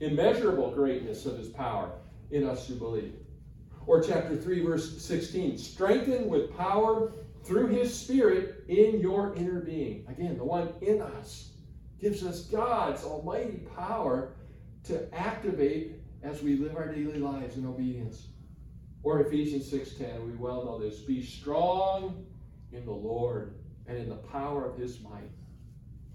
Immeasurable 0.00 0.72
greatness 0.72 1.26
of 1.26 1.36
his 1.36 1.48
power 1.48 1.92
in 2.30 2.46
us 2.46 2.66
who 2.66 2.74
believe. 2.74 3.14
Or 3.86 4.02
chapter 4.02 4.36
3, 4.36 4.64
verse 4.64 5.02
16 5.02 5.58
strengthened 5.58 6.30
with 6.30 6.56
power 6.56 7.12
through 7.44 7.68
his 7.68 7.96
spirit 7.96 8.64
in 8.68 9.00
your 9.00 9.34
inner 9.34 9.60
being. 9.60 10.06
Again, 10.08 10.36
the 10.36 10.44
one 10.44 10.72
in 10.80 11.00
us 11.00 11.52
gives 12.00 12.24
us 12.24 12.42
God's 12.42 13.04
almighty 13.04 13.66
power 13.76 14.32
to 14.84 15.12
activate 15.14 16.00
as 16.22 16.42
we 16.42 16.56
live 16.56 16.76
our 16.76 16.92
daily 16.92 17.18
lives 17.18 17.56
in 17.56 17.66
obedience. 17.66 18.28
Or 19.02 19.20
Ephesians 19.20 19.70
6:10, 19.70 20.26
we 20.26 20.36
well 20.36 20.64
know 20.64 20.78
this, 20.78 21.00
be 21.00 21.22
strong 21.22 22.26
in 22.72 22.84
the 22.84 22.92
Lord 22.92 23.54
and 23.86 23.98
in 23.98 24.08
the 24.08 24.16
power 24.16 24.64
of 24.64 24.78
his 24.78 25.00
might. 25.02 25.30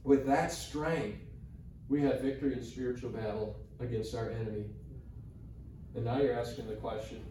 With 0.03 0.25
that 0.27 0.51
strength, 0.51 1.19
we 1.89 2.01
have 2.01 2.21
victory 2.21 2.53
in 2.53 2.63
spiritual 2.63 3.09
battle 3.11 3.55
against 3.79 4.15
our 4.15 4.29
enemy. 4.29 4.65
And 5.95 6.05
now 6.05 6.19
you're 6.19 6.37
asking 6.37 6.67
the 6.67 6.75
question 6.75 7.23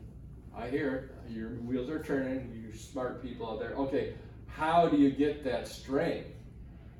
I 0.56 0.68
hear 0.68 1.10
it. 1.26 1.32
Your 1.32 1.50
wheels 1.50 1.90
are 1.90 2.02
turning, 2.02 2.52
you 2.54 2.76
smart 2.76 3.22
people 3.22 3.50
out 3.50 3.58
there. 3.58 3.72
Okay, 3.72 4.14
how 4.46 4.88
do 4.88 4.96
you 4.96 5.10
get 5.10 5.44
that 5.44 5.66
strength? 5.66 6.28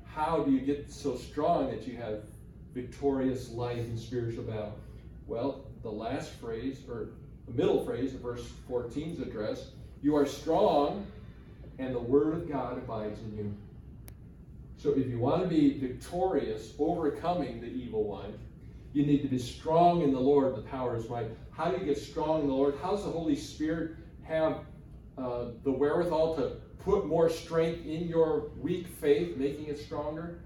How 0.03 0.43
do 0.43 0.51
you 0.51 0.59
get 0.59 0.91
so 0.91 1.15
strong 1.15 1.69
that 1.71 1.87
you 1.87 1.95
have 1.97 2.23
victorious 2.73 3.51
life 3.51 3.77
in 3.77 3.97
spiritual 3.97 4.43
battle? 4.43 4.77
Well, 5.27 5.65
the 5.83 5.91
last 5.91 6.31
phrase, 6.33 6.79
or 6.89 7.09
the 7.47 7.53
middle 7.53 7.85
phrase 7.85 8.13
of 8.13 8.21
verse 8.21 8.45
14's 8.69 9.19
address, 9.19 9.67
you 10.01 10.15
are 10.15 10.25
strong 10.25 11.07
and 11.79 11.93
the 11.93 11.99
Word 11.99 12.33
of 12.33 12.49
God 12.49 12.77
abides 12.77 13.19
in 13.21 13.37
you. 13.37 13.53
So 14.77 14.91
if 14.91 15.07
you 15.07 15.19
want 15.19 15.41
to 15.41 15.47
be 15.47 15.77
victorious, 15.79 16.73
overcoming 16.77 17.59
the 17.59 17.67
evil 17.67 18.03
one, 18.03 18.37
you 18.95 19.05
need 19.05 19.21
to 19.21 19.27
be 19.27 19.37
strong 19.37 20.03
in 20.03 20.13
the 20.13 20.19
Lord, 20.19 20.55
the 20.55 20.61
power 20.61 20.95
is 20.95 21.09
might. 21.09 21.27
How 21.51 21.69
do 21.69 21.77
you 21.77 21.85
get 21.85 21.97
strong 21.97 22.43
in 22.43 22.47
the 22.47 22.53
Lord? 22.53 22.75
How 22.81 22.91
does 22.91 23.03
the 23.03 23.11
Holy 23.11 23.35
Spirit 23.35 23.97
have 24.23 24.59
uh, 25.17 25.47
the 25.65 25.71
wherewithal 25.71 26.37
to 26.37 26.51
put 26.79 27.05
more 27.05 27.29
strength 27.29 27.85
in 27.85 28.07
your 28.07 28.51
weak 28.57 28.87
faith, 28.87 29.35
making 29.35 29.65
it 29.65 29.79
stronger? 29.79 30.39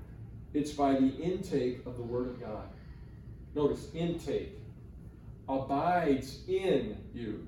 It's 0.55 0.71
by 0.71 0.93
the 0.93 1.15
intake 1.17 1.85
of 1.85 1.97
the 1.97 2.01
Word 2.01 2.27
of 2.27 2.39
God. 2.41 2.67
Notice, 3.53 3.87
intake 3.93 4.57
abides 5.47 6.39
in 6.47 6.97
you. 7.13 7.45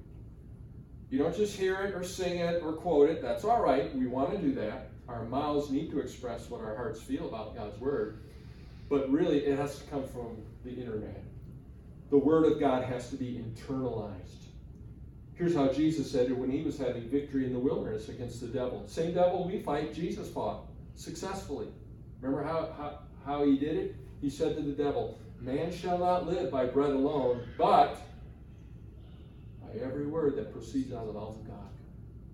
You 1.09 1.17
don't 1.17 1.35
just 1.35 1.57
hear 1.57 1.81
it 1.81 1.95
or 1.95 2.03
sing 2.03 2.37
it 2.37 2.61
or 2.61 2.73
quote 2.73 3.09
it. 3.09 3.23
That's 3.23 3.43
all 3.43 3.63
right. 3.63 3.93
We 3.95 4.05
want 4.05 4.33
to 4.33 4.37
do 4.37 4.53
that. 4.53 4.91
Our 5.07 5.25
mouths 5.25 5.71
need 5.71 5.89
to 5.91 5.99
express 5.99 6.47
what 6.47 6.61
our 6.61 6.75
hearts 6.75 7.01
feel 7.01 7.27
about 7.27 7.55
God's 7.55 7.79
Word. 7.79 8.19
But 8.91 9.09
really, 9.09 9.45
it 9.45 9.57
has 9.57 9.79
to 9.79 9.85
come 9.85 10.05
from 10.05 10.35
the 10.65 10.71
inner 10.71 10.97
man. 10.97 11.15
The 12.09 12.17
Word 12.17 12.43
of 12.43 12.59
God 12.59 12.83
has 12.83 13.09
to 13.11 13.15
be 13.15 13.41
internalized. 13.41 14.47
Here's 15.33 15.55
how 15.55 15.69
Jesus 15.69 16.11
said 16.11 16.29
it 16.29 16.37
when 16.37 16.51
he 16.51 16.61
was 16.61 16.77
having 16.77 17.07
victory 17.07 17.45
in 17.45 17.53
the 17.53 17.59
wilderness 17.59 18.09
against 18.09 18.41
the 18.41 18.47
devil. 18.47 18.83
Same 18.87 19.13
devil 19.13 19.47
we 19.47 19.61
fight, 19.61 19.93
Jesus 19.93 20.29
fought 20.29 20.65
successfully. 20.95 21.69
Remember 22.19 22.43
how, 22.43 22.73
how, 22.77 22.99
how 23.25 23.45
he 23.45 23.57
did 23.57 23.77
it? 23.77 23.95
He 24.19 24.29
said 24.29 24.57
to 24.57 24.61
the 24.61 24.73
devil, 24.73 25.17
Man 25.39 25.71
shall 25.71 25.97
not 25.97 26.27
live 26.27 26.51
by 26.51 26.65
bread 26.65 26.91
alone, 26.91 27.45
but 27.57 27.95
by 29.61 29.79
every 29.81 30.05
word 30.05 30.35
that 30.35 30.51
proceeds 30.51 30.91
out 30.91 31.07
of 31.07 31.07
the 31.07 31.13
mouth 31.13 31.37
of 31.37 31.47
God. 31.47 31.69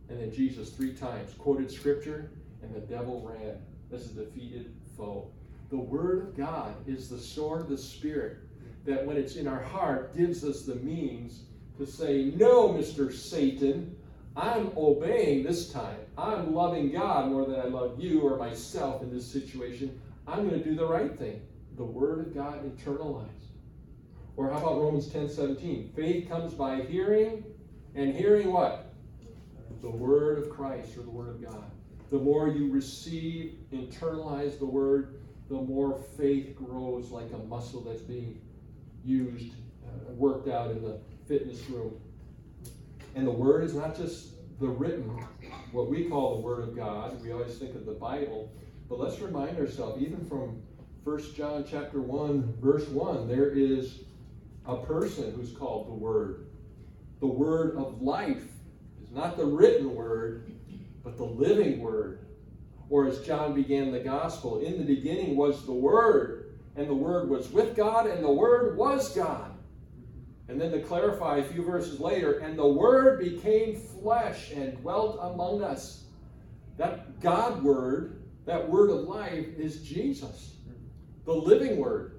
And 0.09 0.19
then 0.19 0.33
Jesus 0.33 0.71
three 0.71 0.93
times 0.93 1.35
quoted 1.37 1.69
scripture, 1.69 2.31
and 2.63 2.73
the 2.73 2.79
devil 2.79 3.21
ran. 3.21 3.59
This 3.91 4.01
is 4.01 4.13
defeated 4.13 4.73
foe. 4.97 5.29
The 5.69 5.77
word 5.77 6.19
of 6.19 6.37
God 6.37 6.75
is 6.87 7.09
the 7.09 7.19
sword 7.19 7.61
of 7.61 7.69
the 7.69 7.77
Spirit 7.77 8.37
that, 8.85 9.05
when 9.05 9.17
it's 9.17 9.35
in 9.35 9.47
our 9.47 9.61
heart, 9.61 10.15
gives 10.15 10.43
us 10.43 10.63
the 10.63 10.75
means 10.75 11.41
to 11.77 11.85
say, 11.85 12.31
No, 12.35 12.69
Mr. 12.69 13.13
Satan, 13.13 13.95
I'm 14.35 14.71
obeying 14.77 15.43
this 15.43 15.71
time. 15.71 15.97
I'm 16.17 16.53
loving 16.53 16.91
God 16.91 17.29
more 17.29 17.45
than 17.45 17.59
I 17.59 17.65
love 17.65 17.99
you 17.99 18.21
or 18.21 18.37
myself 18.37 19.01
in 19.01 19.13
this 19.13 19.25
situation. 19.25 19.99
I'm 20.27 20.47
going 20.47 20.61
to 20.61 20.63
do 20.63 20.75
the 20.75 20.85
right 20.85 21.17
thing. 21.17 21.41
The 21.75 21.83
Word 21.83 22.19
of 22.19 22.33
God 22.33 22.63
internalized. 22.63 23.37
Or 24.37 24.51
how 24.51 24.57
about 24.57 24.79
Romans 24.79 25.07
10 25.07 25.27
17? 25.27 25.91
Faith 25.95 26.29
comes 26.29 26.53
by 26.53 26.81
hearing, 26.81 27.43
and 27.95 28.13
hearing 28.13 28.53
what? 28.53 28.93
The 29.81 29.89
word 29.89 30.37
of 30.37 30.49
Christ 30.49 30.95
or 30.95 31.01
the 31.01 31.09
word 31.09 31.29
of 31.29 31.43
God. 31.43 31.71
The 32.11 32.19
more 32.19 32.47
you 32.47 32.71
receive, 32.71 33.55
internalize 33.73 34.59
the 34.59 34.65
word, 34.65 35.19
the 35.49 35.55
more 35.55 35.99
faith 36.17 36.55
grows 36.55 37.09
like 37.09 37.31
a 37.33 37.37
muscle 37.37 37.81
that's 37.81 38.01
being 38.01 38.41
used, 39.03 39.53
uh, 39.85 40.11
worked 40.13 40.49
out 40.49 40.71
in 40.71 40.81
the 40.81 40.99
fitness 41.27 41.69
room. 41.69 41.99
And 43.15 43.25
the 43.25 43.31
word 43.31 43.63
is 43.63 43.73
not 43.73 43.95
just 43.95 44.33
the 44.59 44.67
written, 44.67 45.09
what 45.71 45.89
we 45.89 46.05
call 46.05 46.35
the 46.35 46.41
word 46.41 46.63
of 46.63 46.75
God. 46.75 47.21
We 47.21 47.31
always 47.31 47.57
think 47.57 47.75
of 47.75 47.85
the 47.85 47.93
Bible, 47.93 48.51
but 48.89 48.99
let's 48.99 49.19
remind 49.19 49.57
ourselves, 49.57 50.01
even 50.01 50.25
from 50.25 50.61
1 51.03 51.35
John 51.35 51.65
chapter 51.69 52.01
1, 52.01 52.57
verse 52.61 52.85
1, 52.89 53.27
there 53.27 53.49
is 53.49 54.01
a 54.65 54.75
person 54.77 55.33
who's 55.33 55.51
called 55.51 55.87
the 55.87 55.93
Word. 55.93 56.47
The 57.21 57.27
Word 57.27 57.77
of 57.77 58.01
life 58.01 58.43
is 59.01 59.11
not 59.11 59.37
the 59.37 59.45
written 59.45 59.95
Word, 59.95 60.51
but 61.03 61.15
the 61.15 61.23
living 61.23 61.79
Word. 61.79 62.26
Or 62.89 63.07
as 63.07 63.19
John 63.19 63.53
began 63.53 63.91
the 63.91 63.99
Gospel, 63.99 64.59
in 64.59 64.77
the 64.77 64.85
beginning 64.85 65.35
was 65.35 65.65
the 65.65 65.73
Word, 65.73 66.57
and 66.75 66.89
the 66.89 66.93
Word 66.93 67.29
was 67.29 67.51
with 67.51 67.75
God, 67.75 68.07
and 68.07 68.23
the 68.23 68.31
Word 68.31 68.77
was 68.77 69.15
God. 69.15 69.53
And 70.47 70.59
then 70.59 70.71
to 70.71 70.81
clarify 70.81 71.37
a 71.37 71.43
few 71.43 71.63
verses 71.63 71.99
later, 71.99 72.39
and 72.39 72.57
the 72.57 72.67
Word 72.67 73.19
became 73.19 73.75
flesh 73.75 74.51
and 74.51 74.77
dwelt 74.81 75.19
among 75.21 75.63
us. 75.63 76.05
That 76.77 77.19
God 77.19 77.61
Word, 77.63 78.21
that 78.45 78.69
Word 78.69 78.89
of 78.89 79.01
life, 79.01 79.47
is 79.57 79.81
Jesus, 79.81 80.55
the 81.25 81.33
living 81.33 81.77
Word 81.77 82.17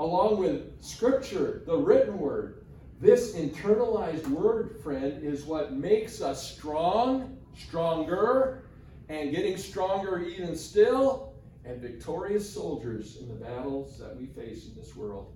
along 0.00 0.38
with 0.38 0.82
Scripture, 0.82 1.62
the 1.66 1.76
written 1.76 2.18
word. 2.18 2.64
This 3.00 3.34
internalized 3.34 4.26
word, 4.28 4.80
friend, 4.82 5.22
is 5.22 5.44
what 5.44 5.74
makes 5.74 6.22
us 6.22 6.52
strong, 6.52 7.36
stronger, 7.54 8.64
and 9.10 9.30
getting 9.30 9.56
stronger 9.56 10.22
even 10.22 10.56
still, 10.56 11.34
and 11.64 11.80
victorious 11.82 12.48
soldiers 12.48 13.18
in 13.20 13.28
the 13.28 13.34
battles 13.34 13.98
that 13.98 14.16
we 14.16 14.26
face 14.26 14.66
in 14.66 14.74
this 14.74 14.96
world 14.96 15.34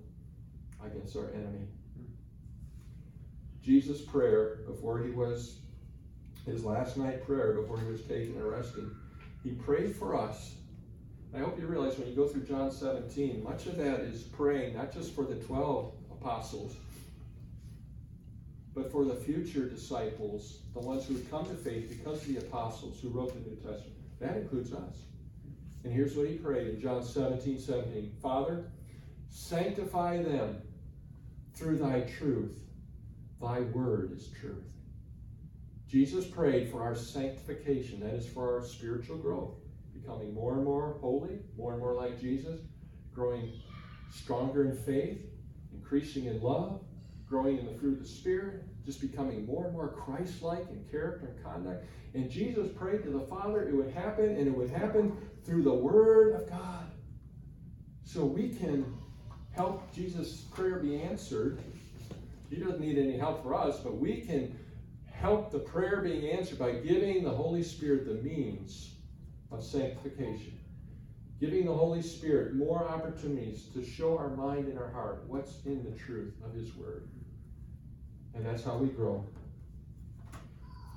against 0.83 1.15
our 1.15 1.29
enemy. 1.29 1.67
Jesus' 3.61 4.01
prayer 4.01 4.61
before 4.65 4.99
he 4.99 5.11
was, 5.11 5.59
his 6.45 6.65
last 6.65 6.97
night 6.97 7.25
prayer 7.25 7.53
before 7.53 7.79
he 7.79 7.85
was 7.85 8.01
taken 8.01 8.35
and 8.35 8.41
arrested, 8.41 8.89
he 9.43 9.51
prayed 9.51 9.95
for 9.95 10.15
us 10.15 10.55
I 11.35 11.39
hope 11.39 11.59
you 11.59 11.67
realize 11.67 11.97
when 11.97 12.07
you 12.07 12.15
go 12.15 12.27
through 12.27 12.43
John 12.43 12.71
17, 12.71 13.43
much 13.43 13.65
of 13.65 13.75
that 13.77 13.99
is 13.99 14.23
praying 14.23 14.75
not 14.75 14.93
just 14.93 15.13
for 15.13 15.25
the 15.25 15.35
12 15.35 15.91
apostles, 16.09 16.77
but 18.75 18.91
for 18.91 19.05
the 19.05 19.15
future 19.15 19.69
disciples, 19.69 20.59
the 20.73 20.79
ones 20.81 21.05
who 21.05 21.13
would 21.13 21.31
come 21.31 21.45
to 21.45 21.55
faith 21.55 21.89
because 21.89 22.21
of 22.21 22.27
the 22.27 22.37
apostles 22.37 22.99
who 23.01 23.07
wrote 23.07 23.33
the 23.33 23.49
New 23.49 23.55
Testament. 23.55 23.95
That 24.19 24.35
includes 24.35 24.73
us. 24.73 24.97
And 25.85 25.93
here's 25.93 26.15
what 26.15 26.27
he 26.27 26.35
prayed 26.35 26.67
in 26.67 26.81
John 26.81 27.03
17 27.03 27.59
17 27.59 28.11
Father, 28.21 28.65
sanctify 29.29 30.21
them 30.21 30.61
through 31.53 31.77
thy 31.77 32.01
truth. 32.01 32.57
Thy 33.41 33.61
word 33.61 34.11
is 34.13 34.27
truth. 34.39 34.63
Jesus 35.87 36.25
prayed 36.25 36.69
for 36.69 36.83
our 36.83 36.95
sanctification, 36.95 38.01
that 38.01 38.13
is 38.13 38.27
for 38.27 38.55
our 38.55 38.65
spiritual 38.65 39.17
growth, 39.17 39.53
becoming 39.93 40.33
more 40.33 40.55
and 40.55 40.65
more 40.65 40.97
holy, 40.99 41.39
more 41.57 41.71
and 41.71 41.79
more 41.79 41.93
like 41.93 42.19
Jesus, 42.19 42.59
growing 43.13 43.53
stronger 44.11 44.65
in 44.65 44.75
faith, 44.75 45.19
increasing 45.73 46.25
in 46.25 46.41
love, 46.41 46.81
growing 47.27 47.57
in 47.57 47.65
the 47.65 47.73
fruit 47.73 47.93
of 47.93 48.03
the 48.03 48.07
Spirit, 48.07 48.63
just 48.85 49.01
becoming 49.01 49.45
more 49.45 49.65
and 49.65 49.73
more 49.73 49.89
Christ 49.89 50.41
like 50.41 50.69
in 50.69 50.85
character 50.91 51.27
and 51.27 51.43
conduct. 51.43 51.85
And 52.13 52.29
Jesus 52.29 52.69
prayed 52.69 53.03
to 53.03 53.09
the 53.09 53.21
Father 53.21 53.67
it 53.67 53.73
would 53.73 53.91
happen, 53.91 54.25
and 54.25 54.47
it 54.47 54.55
would 54.55 54.69
happen 54.69 55.17
through 55.43 55.63
the 55.63 55.73
Word 55.73 56.35
of 56.35 56.49
God. 56.49 56.91
So 58.03 58.23
we 58.23 58.49
can 58.49 58.85
help 59.51 59.93
Jesus' 59.93 60.41
prayer 60.53 60.79
be 60.79 61.01
answered. 61.01 61.59
He 62.49 62.57
doesn't 62.57 62.79
need 62.79 62.97
any 62.97 63.17
help 63.17 63.43
for 63.43 63.55
us, 63.55 63.79
but 63.79 63.97
we 63.97 64.21
can 64.21 64.57
help 65.11 65.51
the 65.51 65.59
prayer 65.59 66.01
being 66.01 66.29
answered 66.29 66.59
by 66.59 66.73
giving 66.73 67.23
the 67.23 67.29
Holy 67.29 67.63
Spirit 67.63 68.05
the 68.05 68.21
means 68.27 68.91
of 69.51 69.63
sanctification. 69.63 70.59
Giving 71.39 71.65
the 71.65 71.73
Holy 71.73 72.01
Spirit 72.01 72.55
more 72.55 72.87
opportunities 72.87 73.65
to 73.73 73.85
show 73.85 74.17
our 74.17 74.29
mind 74.29 74.67
and 74.67 74.79
our 74.79 74.89
heart 74.89 75.25
what's 75.27 75.65
in 75.65 75.83
the 75.83 75.91
truth 75.91 76.33
of 76.45 76.53
His 76.53 76.73
Word. 76.75 77.07
And 78.33 78.45
that's 78.45 78.63
how 78.63 78.77
we 78.77 78.87
grow. 78.87 79.25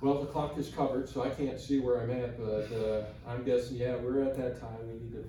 Well, 0.00 0.20
the 0.20 0.26
clock 0.26 0.56
is 0.56 0.68
covered, 0.68 1.08
so 1.08 1.24
I 1.24 1.30
can't 1.30 1.58
see 1.58 1.80
where 1.80 2.00
I'm 2.00 2.10
at, 2.12 2.38
but 2.38 2.72
uh, 2.72 3.04
I'm 3.28 3.42
guessing, 3.42 3.78
yeah, 3.78 3.96
we're 3.96 4.22
at 4.22 4.36
that 4.36 4.60
time. 4.60 4.78
We 4.86 4.94
need 4.94 5.12
to 5.12 5.24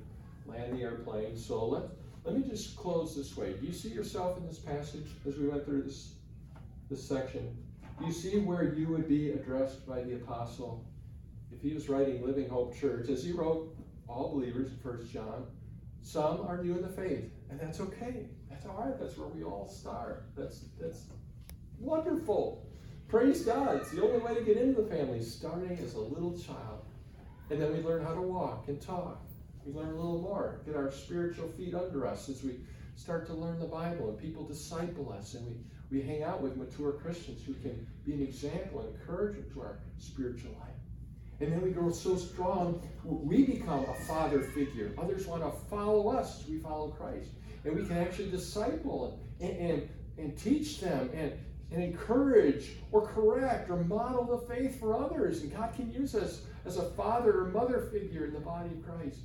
land 0.45 0.77
the 0.77 0.83
airplane. 0.83 1.35
So 1.35 1.65
let, 1.65 1.83
let 2.23 2.35
me 2.35 2.47
just 2.47 2.75
close 2.75 3.15
this 3.15 3.35
way. 3.35 3.53
Do 3.53 3.65
you 3.65 3.73
see 3.73 3.89
yourself 3.89 4.37
in 4.37 4.45
this 4.45 4.59
passage 4.59 5.07
as 5.27 5.37
we 5.37 5.47
went 5.47 5.65
through 5.65 5.83
this, 5.83 6.13
this 6.87 7.03
section? 7.03 7.57
Do 7.99 8.05
you 8.05 8.11
see 8.11 8.37
where 8.37 8.75
you 8.75 8.87
would 8.89 9.09
be 9.09 9.31
addressed 9.31 9.87
by 9.87 10.03
the 10.03 10.15
apostle 10.15 10.85
if 11.51 11.63
he 11.63 11.73
was 11.73 11.89
writing 11.89 12.23
Living 12.23 12.47
Hope 12.47 12.77
Church, 12.79 13.09
as 13.09 13.23
he 13.23 13.31
wrote 13.31 13.75
all 14.09 14.33
believers 14.33 14.71
in 14.71 14.77
First 14.77 15.11
John? 15.11 15.45
Some 16.01 16.41
are 16.47 16.63
new 16.63 16.75
in 16.75 16.81
the 16.81 16.89
faith, 16.89 17.31
and 17.49 17.59
that's 17.59 17.79
okay. 17.79 18.25
That's 18.49 18.65
all 18.65 18.83
right. 18.83 18.99
That's 18.99 19.17
where 19.17 19.27
we 19.27 19.43
all 19.43 19.67
start. 19.67 20.25
That's 20.35 20.65
that's 20.79 21.05
wonderful. 21.79 22.65
Praise 23.07 23.43
God. 23.43 23.77
It's 23.77 23.91
the 23.91 24.03
only 24.03 24.19
way 24.19 24.35
to 24.35 24.41
get 24.41 24.57
into 24.57 24.81
the 24.81 24.87
family, 24.87 25.21
starting 25.21 25.77
as 25.83 25.95
a 25.95 25.99
little 25.99 26.37
child. 26.37 26.85
And 27.49 27.61
then 27.61 27.73
we 27.73 27.81
learn 27.81 28.03
how 28.03 28.13
to 28.13 28.21
walk 28.21 28.67
and 28.67 28.79
talk. 28.79 29.21
We 29.65 29.73
learn 29.73 29.93
a 29.93 29.95
little 29.95 30.21
more, 30.21 30.61
get 30.65 30.75
our 30.75 30.91
spiritual 30.91 31.47
feet 31.49 31.73
under 31.73 32.05
us 32.05 32.29
as 32.29 32.43
we 32.43 32.59
start 32.95 33.25
to 33.27 33.33
learn 33.33 33.59
the 33.59 33.65
Bible 33.65 34.09
and 34.09 34.17
people 34.17 34.45
disciple 34.45 35.11
us 35.17 35.33
and 35.33 35.45
we, 35.47 35.55
we 35.89 36.01
hang 36.05 36.21
out 36.21 36.41
with 36.41 36.57
mature 36.57 36.91
Christians 36.91 37.41
who 37.45 37.53
can 37.53 37.87
be 38.05 38.13
an 38.13 38.21
example 38.21 38.81
and 38.81 38.89
encouragement 38.93 39.51
to 39.53 39.61
our 39.61 39.79
spiritual 39.97 40.51
life. 40.59 40.69
And 41.41 41.53
then 41.53 41.61
we 41.61 41.71
grow 41.71 41.91
so 41.91 42.17
strong, 42.17 42.81
we 43.03 43.45
become 43.45 43.85
a 43.85 43.93
father 44.05 44.41
figure. 44.41 44.91
Others 44.97 45.25
want 45.25 45.43
to 45.43 45.51
follow 45.69 46.09
us 46.09 46.43
we 46.49 46.57
follow 46.59 46.89
Christ. 46.89 47.29
And 47.63 47.75
we 47.75 47.85
can 47.85 47.97
actually 47.97 48.29
disciple 48.29 49.19
and, 49.39 49.57
and, 49.57 49.89
and 50.17 50.37
teach 50.37 50.81
them 50.81 51.09
and, 51.13 51.33
and 51.71 51.83
encourage 51.83 52.71
or 52.91 53.07
correct 53.07 53.69
or 53.69 53.77
model 53.83 54.25
the 54.25 54.53
faith 54.53 54.79
for 54.79 54.95
others. 54.95 55.41
And 55.41 55.55
God 55.55 55.73
can 55.75 55.91
use 55.91 56.13
us 56.15 56.41
as 56.65 56.77
a 56.77 56.89
father 56.91 57.41
or 57.41 57.45
mother 57.45 57.89
figure 57.91 58.25
in 58.25 58.33
the 58.33 58.39
body 58.39 58.69
of 58.69 58.85
Christ. 58.85 59.19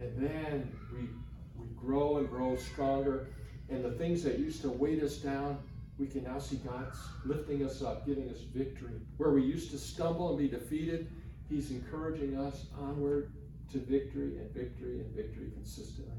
And 0.00 0.16
then 0.16 0.72
we, 0.92 1.08
we 1.56 1.66
grow 1.76 2.16
and 2.18 2.28
grow 2.28 2.56
stronger. 2.56 3.28
And 3.68 3.84
the 3.84 3.92
things 3.92 4.24
that 4.24 4.38
used 4.38 4.62
to 4.62 4.68
weight 4.68 5.02
us 5.02 5.16
down, 5.16 5.58
we 5.98 6.06
can 6.06 6.24
now 6.24 6.38
see 6.38 6.56
God's 6.56 6.98
lifting 7.24 7.64
us 7.64 7.82
up, 7.82 8.06
giving 8.06 8.28
us 8.30 8.38
victory. 8.54 9.00
Where 9.18 9.30
we 9.30 9.42
used 9.42 9.70
to 9.72 9.78
stumble 9.78 10.30
and 10.30 10.38
be 10.38 10.48
defeated, 10.48 11.08
He's 11.50 11.72
encouraging 11.72 12.38
us 12.38 12.66
onward 12.78 13.32
to 13.72 13.78
victory 13.78 14.38
and 14.38 14.50
victory 14.54 15.00
and 15.00 15.14
victory 15.14 15.50
consistently. 15.52 16.14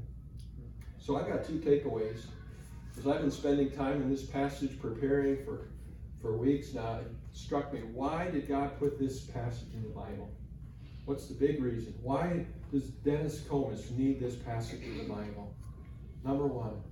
So 0.98 1.16
I've 1.16 1.26
got 1.26 1.44
two 1.44 1.58
takeaways. 1.58 2.26
As 2.98 3.06
I've 3.06 3.22
been 3.22 3.30
spending 3.30 3.70
time 3.70 4.02
in 4.02 4.10
this 4.10 4.24
passage 4.24 4.78
preparing 4.78 5.42
for, 5.44 5.70
for 6.20 6.36
weeks 6.36 6.74
now, 6.74 6.96
it 6.96 7.10
struck 7.32 7.72
me 7.72 7.80
why 7.94 8.30
did 8.30 8.46
God 8.46 8.78
put 8.78 8.98
this 8.98 9.20
passage 9.20 9.72
in 9.72 9.82
the 9.82 9.88
Bible? 9.88 10.30
What's 11.06 11.26
the 11.26 11.34
big 11.34 11.62
reason? 11.62 11.94
Why 12.02 12.44
does 12.70 12.84
Dennis 12.84 13.40
Comus 13.48 13.90
need 13.90 14.20
this 14.20 14.36
passage 14.36 14.82
in 14.82 14.98
the 14.98 15.04
Bible? 15.04 15.54
Number 16.24 16.46
one, 16.46 16.82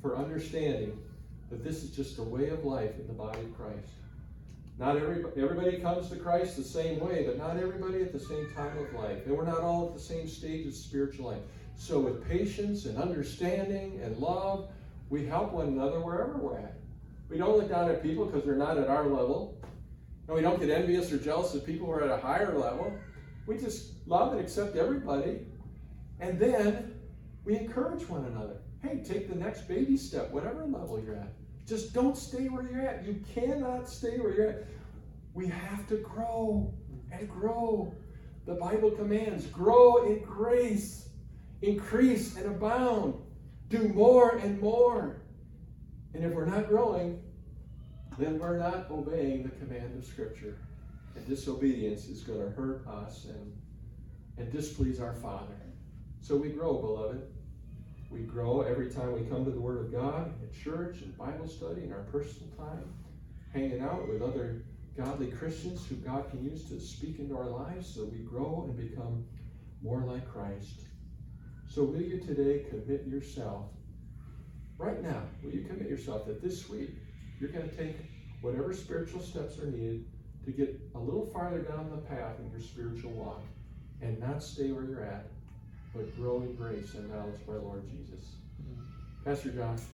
for 0.00 0.16
understanding 0.16 0.96
that 1.50 1.64
this 1.64 1.82
is 1.82 1.90
just 1.90 2.18
a 2.18 2.22
way 2.22 2.50
of 2.50 2.64
life 2.64 2.98
in 2.98 3.08
the 3.08 3.12
body 3.12 3.40
of 3.40 3.56
Christ. 3.56 3.90
Not 4.78 4.96
everybody, 4.96 5.42
everybody 5.42 5.78
comes 5.78 6.08
to 6.10 6.16
Christ 6.16 6.56
the 6.56 6.62
same 6.62 7.00
way, 7.00 7.24
but 7.26 7.36
not 7.36 7.56
everybody 7.56 8.00
at 8.00 8.12
the 8.12 8.20
same 8.20 8.48
time 8.54 8.78
of 8.78 8.92
life. 8.94 9.26
And 9.26 9.36
we're 9.36 9.44
not 9.44 9.60
all 9.60 9.88
at 9.88 9.94
the 9.94 10.00
same 10.00 10.28
stage 10.28 10.66
of 10.66 10.74
spiritual 10.74 11.30
life. 11.30 11.42
So, 11.76 11.98
with 11.98 12.26
patience 12.28 12.84
and 12.84 12.96
understanding 12.96 14.00
and 14.04 14.16
love, 14.18 14.68
we 15.10 15.26
help 15.26 15.52
one 15.52 15.66
another 15.66 16.00
wherever 16.00 16.36
we're 16.36 16.58
at. 16.58 16.76
We 17.28 17.38
don't 17.38 17.56
look 17.56 17.68
down 17.68 17.90
at 17.90 18.02
people 18.02 18.26
because 18.26 18.44
they're 18.44 18.54
not 18.54 18.78
at 18.78 18.88
our 18.88 19.06
level. 19.06 19.60
And 20.28 20.36
we 20.36 20.42
don't 20.42 20.60
get 20.60 20.70
envious 20.70 21.10
or 21.10 21.18
jealous 21.18 21.54
of 21.54 21.66
people 21.66 21.86
who 21.86 21.92
are 21.92 22.04
at 22.04 22.10
a 22.10 22.20
higher 22.20 22.56
level. 22.56 22.92
We 23.46 23.58
just 23.58 23.92
love 24.06 24.32
and 24.32 24.40
accept 24.40 24.76
everybody. 24.76 25.40
And 26.20 26.38
then 26.38 26.94
we 27.44 27.56
encourage 27.56 28.08
one 28.08 28.26
another. 28.26 28.58
Hey, 28.82 29.02
take 29.04 29.28
the 29.28 29.34
next 29.34 29.66
baby 29.66 29.96
step, 29.96 30.30
whatever 30.30 30.64
level 30.64 31.02
you're 31.04 31.16
at. 31.16 31.32
Just 31.68 31.92
don't 31.92 32.16
stay 32.16 32.48
where 32.48 32.62
you're 32.62 32.80
at. 32.80 33.04
You 33.04 33.22
cannot 33.34 33.90
stay 33.90 34.18
where 34.18 34.34
you're 34.34 34.48
at. 34.48 34.66
We 35.34 35.48
have 35.48 35.86
to 35.88 35.96
grow 35.96 36.72
and 37.12 37.28
grow. 37.28 37.92
The 38.46 38.54
Bible 38.54 38.90
commands 38.90 39.46
grow 39.46 40.06
in 40.06 40.20
grace, 40.20 41.10
increase 41.60 42.36
and 42.36 42.46
abound, 42.46 43.14
do 43.68 43.88
more 43.88 44.36
and 44.38 44.58
more. 44.58 45.20
And 46.14 46.24
if 46.24 46.32
we're 46.32 46.46
not 46.46 46.68
growing, 46.68 47.20
then 48.16 48.38
we're 48.38 48.56
not 48.56 48.90
obeying 48.90 49.42
the 49.42 49.50
command 49.50 49.94
of 49.98 50.06
Scripture. 50.06 50.56
And 51.14 51.28
disobedience 51.28 52.06
is 52.06 52.22
going 52.22 52.40
to 52.40 52.50
hurt 52.50 52.86
us 52.86 53.26
and, 53.26 53.52
and 54.38 54.50
displease 54.50 55.00
our 55.00 55.14
Father. 55.14 55.54
So 56.22 56.34
we 56.34 56.48
grow, 56.48 56.78
beloved. 56.78 57.22
We 58.10 58.20
grow 58.20 58.62
every 58.62 58.90
time 58.90 59.12
we 59.12 59.28
come 59.28 59.44
to 59.44 59.50
the 59.50 59.60
Word 59.60 59.78
of 59.78 59.92
God 59.92 60.32
at 60.42 60.52
church 60.52 61.02
and 61.02 61.16
Bible 61.16 61.46
study 61.46 61.82
and 61.82 61.92
our 61.92 62.04
personal 62.04 62.48
time, 62.56 62.92
hanging 63.52 63.80
out 63.80 64.08
with 64.08 64.22
other 64.22 64.62
godly 64.96 65.30
Christians 65.30 65.86
who 65.86 65.96
God 65.96 66.30
can 66.30 66.42
use 66.42 66.64
to 66.70 66.80
speak 66.80 67.18
into 67.18 67.36
our 67.36 67.46
lives 67.46 67.86
so 67.94 68.04
we 68.04 68.18
grow 68.18 68.64
and 68.66 68.76
become 68.76 69.24
more 69.82 70.00
like 70.00 70.26
Christ. 70.32 70.80
So 71.68 71.84
will 71.84 72.00
you 72.00 72.18
today 72.18 72.64
commit 72.70 73.06
yourself, 73.06 73.66
right 74.78 75.02
now, 75.02 75.22
will 75.42 75.52
you 75.52 75.64
commit 75.64 75.88
yourself 75.88 76.26
that 76.26 76.42
this 76.42 76.68
week 76.68 76.90
you're 77.38 77.50
going 77.50 77.68
to 77.68 77.76
take 77.76 77.96
whatever 78.40 78.72
spiritual 78.72 79.20
steps 79.20 79.58
are 79.58 79.66
needed 79.66 80.06
to 80.46 80.50
get 80.50 80.80
a 80.94 80.98
little 80.98 81.26
farther 81.26 81.60
down 81.60 81.90
the 81.90 81.98
path 81.98 82.40
in 82.40 82.50
your 82.50 82.60
spiritual 82.60 83.10
walk 83.10 83.42
and 84.00 84.18
not 84.18 84.42
stay 84.42 84.72
where 84.72 84.84
you're 84.84 85.04
at, 85.04 85.26
but 85.94 86.16
grow 86.16 86.42
in 86.42 86.54
grace 86.54 86.94
and 86.94 87.10
knowledge 87.10 87.40
of 87.42 87.54
our 87.54 87.60
Lord 87.60 87.82
Jesus. 87.90 88.24
Mm-hmm. 88.62 89.30
Pastor 89.30 89.50
John. 89.50 89.78